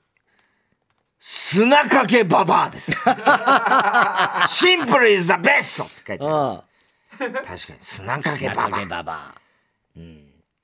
[1.27, 2.93] 砂かけババアです。
[4.47, 5.83] シンプル is the best!
[5.83, 6.63] って書いてあ
[7.19, 7.33] る。
[7.33, 8.85] 確かに、砂かけババ砂かけア。
[8.85, 9.35] ババ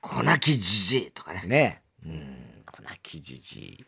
[0.03, 1.41] 粉木じじいとかね。
[1.45, 3.87] アねえ粉木じじい。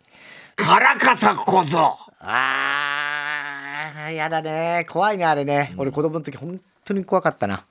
[0.57, 1.99] カラカサ小僧。
[2.21, 4.87] あーやだね。
[4.89, 7.67] 怖いねあれね、俺子供の時本当に怖かったな。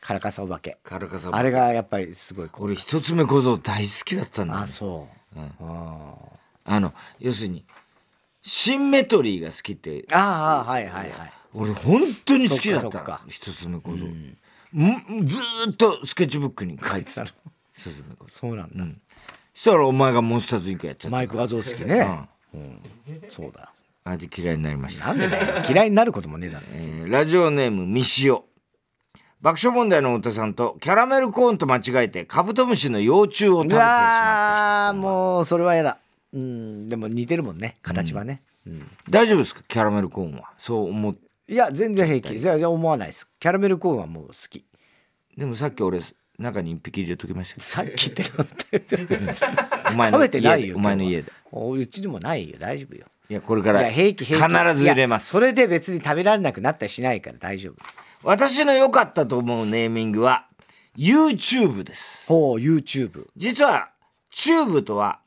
[0.00, 0.78] カラカサお化け。
[0.82, 6.14] カラカサあれがやっぱりすごい俺一つ目小僧大好きだったんだよあそう、あ。
[6.64, 7.66] あの、要するに、
[8.48, 11.32] シンメトリーが好きって、ああはいはいはい。
[11.52, 13.18] 俺本当に好きだったの。
[13.28, 15.26] 一つ目小僧、ん。
[15.26, 17.32] ずーっとスケッチブックに書いてた書いて
[17.76, 18.84] 一つ目小僧そうなんだ、
[19.52, 21.16] したらお前がモンスターズインクやっちゃった。
[21.18, 22.80] マイク画像好きね、うん。
[23.28, 23.70] そうだ。
[24.04, 25.64] あれで嫌いになりました、なんでだよ。
[25.68, 26.64] 嫌いになることもねえだろ。
[26.72, 28.46] えーラジオネームみしお
[29.42, 35.98] 爆笑問題の太田さんとキャラメルコーンと間違えてカブトムシの幼虫を食べてしうまっわーもうそれは嫌だ
[36.32, 38.80] うんでも似てるもんね形はね、うん。
[38.80, 39.62] た大丈夫ですか？
[39.66, 40.50] キャラメルコーンは。
[40.58, 41.16] そう思っ
[41.48, 42.38] いや全然平気。
[42.38, 43.26] じゃあ思わないです。
[43.40, 44.64] キャラメルコーンはもう好き。
[45.36, 46.00] でもさっき俺
[46.38, 48.84] 中に一匹入れときましたさっきってなんて
[49.90, 51.32] お前の食べてないよお前の家で。
[51.50, 52.56] おうちでもないよ。
[52.58, 53.06] 大丈夫よ。
[53.30, 54.58] いやこれからいや平気平気。
[54.58, 55.30] 必ず入れます。
[55.30, 57.98] それで別に食べられなくなったりしないから大丈夫です。
[58.22, 60.46] 私の良かったと思うネーミングは
[60.96, 62.26] YouTube です。
[62.28, 63.90] ほう YouTube 実は
[64.30, 65.20] チューブとは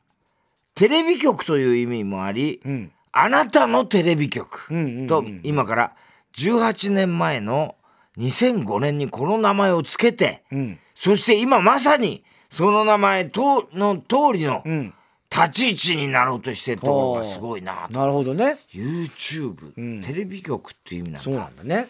[0.82, 2.90] テレビ局という意味もあり、ん。
[3.12, 5.92] あなたのテレビ局んうんうんと今から
[6.36, 7.76] 18年前の
[8.18, 10.80] 2005年にこの名前をつけて、ん。
[10.96, 14.92] そして今まさにその名前との通りのん。
[15.30, 17.96] 立ち位置になろうとしてるところがすごいなと。
[17.96, 18.58] なるほどね。
[18.74, 21.86] YouTube、テレビ局っていう意味なんそうだなんだね。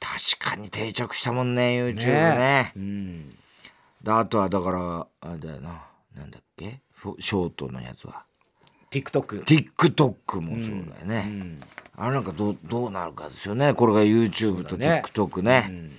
[0.00, 2.36] 確かに定着したもんね YouTube ね。
[2.36, 3.30] ねうん。
[4.02, 5.82] であとはだからあれだよな。
[6.16, 6.80] なんだっけ？
[7.18, 8.24] ショートのやつは。
[8.90, 11.58] TikTok TikTok もそうだよね、
[11.96, 13.72] あれなんかどうどうなるかですよね。
[13.72, 15.02] これが YouTube とそうだね。
[15.06, 15.90] TikTok ね。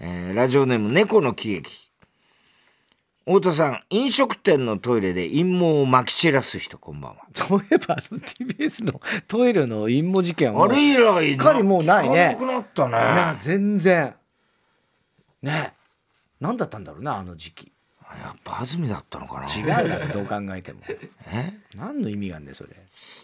[0.00, 1.90] えーラジオネーム猫の喜劇。
[3.26, 7.24] 太田さん飲食店のトイレで陰謀をまき散らす人こんばんは。
[7.34, 12.32] そういえばあの TBS のトイレの陰謀事件はあれ以来すっかりもうないね。
[12.32, 12.92] なくなったね。
[13.32, 14.14] ね全然。
[15.42, 15.72] ね。
[16.38, 17.72] 何だったんだろうなあの時期
[18.22, 19.46] やっぱ安住だったのかな。
[19.46, 20.80] 違うだろどう考えても。
[21.26, 21.52] え？
[21.76, 22.70] 何の意味があんだよそれ。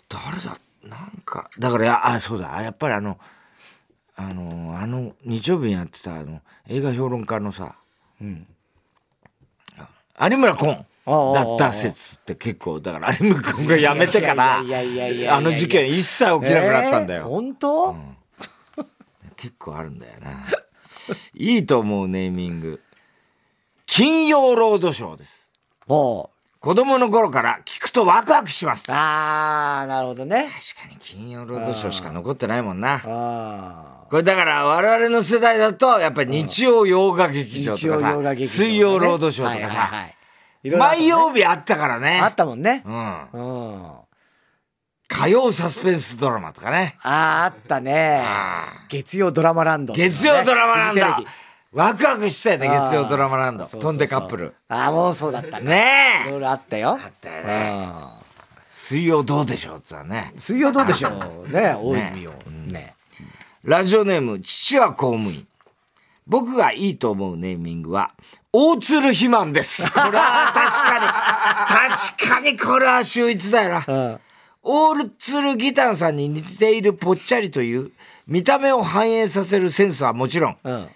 [0.09, 0.59] 誰だ？
[0.83, 2.63] なんかだからやあそうだ。
[2.63, 3.19] やっぱりあの
[4.17, 7.77] あのあの日曜日にやってたあの映画評論家のさ、
[8.21, 8.47] 有
[10.37, 17.97] 村昆だった説って結構だから有村昆が辞めてからいやいやいやいやいやあの事件一切起きなくなったんだえーよ、本当、
[19.37, 20.31] 結構あるんだよな。
[21.35, 22.81] いいと思うネーミング
[23.93, 25.51] 金曜ロードショーです。
[25.89, 26.31] も
[26.61, 30.49] 子供の頃から聞くとワクワクしますああなるほどね。
[30.81, 32.95] かに金曜ロードショーしか残ってないもんな。
[32.95, 39.91] ああこれだから我々の世代だとやっぱり日曜洋画劇場とかさ、水曜ロードショーとかさ、
[40.63, 42.21] 毎曜日あったからね。
[42.23, 42.85] あったもんね。
[42.87, 43.87] うん、うん。
[43.87, 44.01] あ
[45.09, 46.95] 火曜サスペンスドラマとかね。
[47.03, 48.23] ああったね。
[48.25, 51.01] あ月曜ドラマランド、月曜ドラマランド
[51.73, 53.65] ワクワクしたよね月曜ドラマランド。
[53.65, 54.55] 飛んでカップル。
[54.69, 56.31] ああもうそうだったねえ。
[56.31, 56.91] ろいろあったよ。
[56.91, 57.47] あったよね。
[57.49, 58.19] あ
[58.71, 60.33] 水曜どうでしょうってさね。
[60.37, 62.33] 水曜どうでしょうね 大泉洋。
[62.67, 62.95] ね
[63.63, 65.47] ラジオネーム父は公務員。
[66.27, 68.13] 僕がいいと思うネーミングは
[68.53, 69.85] 大鶴肥満です。
[69.93, 72.19] これは確かに。
[72.19, 73.85] 確かにこれは秀逸だよな。
[73.87, 74.21] うん
[74.63, 77.93] オールツルギタンさんに似ているぽっちゃりという
[78.27, 80.89] 見た目を反映させるセンスはもちろんうん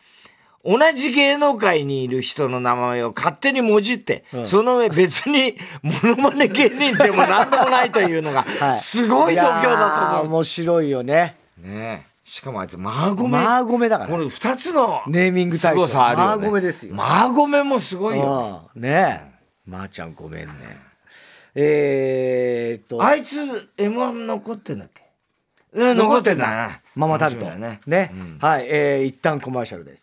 [0.65, 8.77] 同じ芸能界にいる人の名前を勝手にもじって、その上別に モノマネ芸人でも何でもないというのが はい。
[8.77, 11.37] すごい度胸だと思面白いよね。
[11.63, 11.69] う。
[11.69, 12.15] ねえ。
[12.25, 13.39] しかもあいつマーゴメ。
[13.39, 14.11] マーゴメだから。
[14.11, 15.87] これ二つのネーミング対象。
[15.87, 16.37] すごさあるよ、ね。
[16.37, 16.95] マーゴメですよ。
[16.95, 18.71] マーゴメもすごいよ。
[18.75, 18.83] うん。
[18.83, 19.35] ねえ。
[19.67, 20.55] まーちゃんごめんね。
[21.55, 23.05] えー、っと。
[23.05, 23.37] あいつ
[23.77, 25.05] M1 残ってんだっけ？
[25.75, 26.47] うん残ってんだ。
[26.51, 26.81] な。
[26.95, 27.81] ママタルトね。
[27.87, 28.13] ね。
[28.41, 30.03] はい、えー、一旦コマーシャルです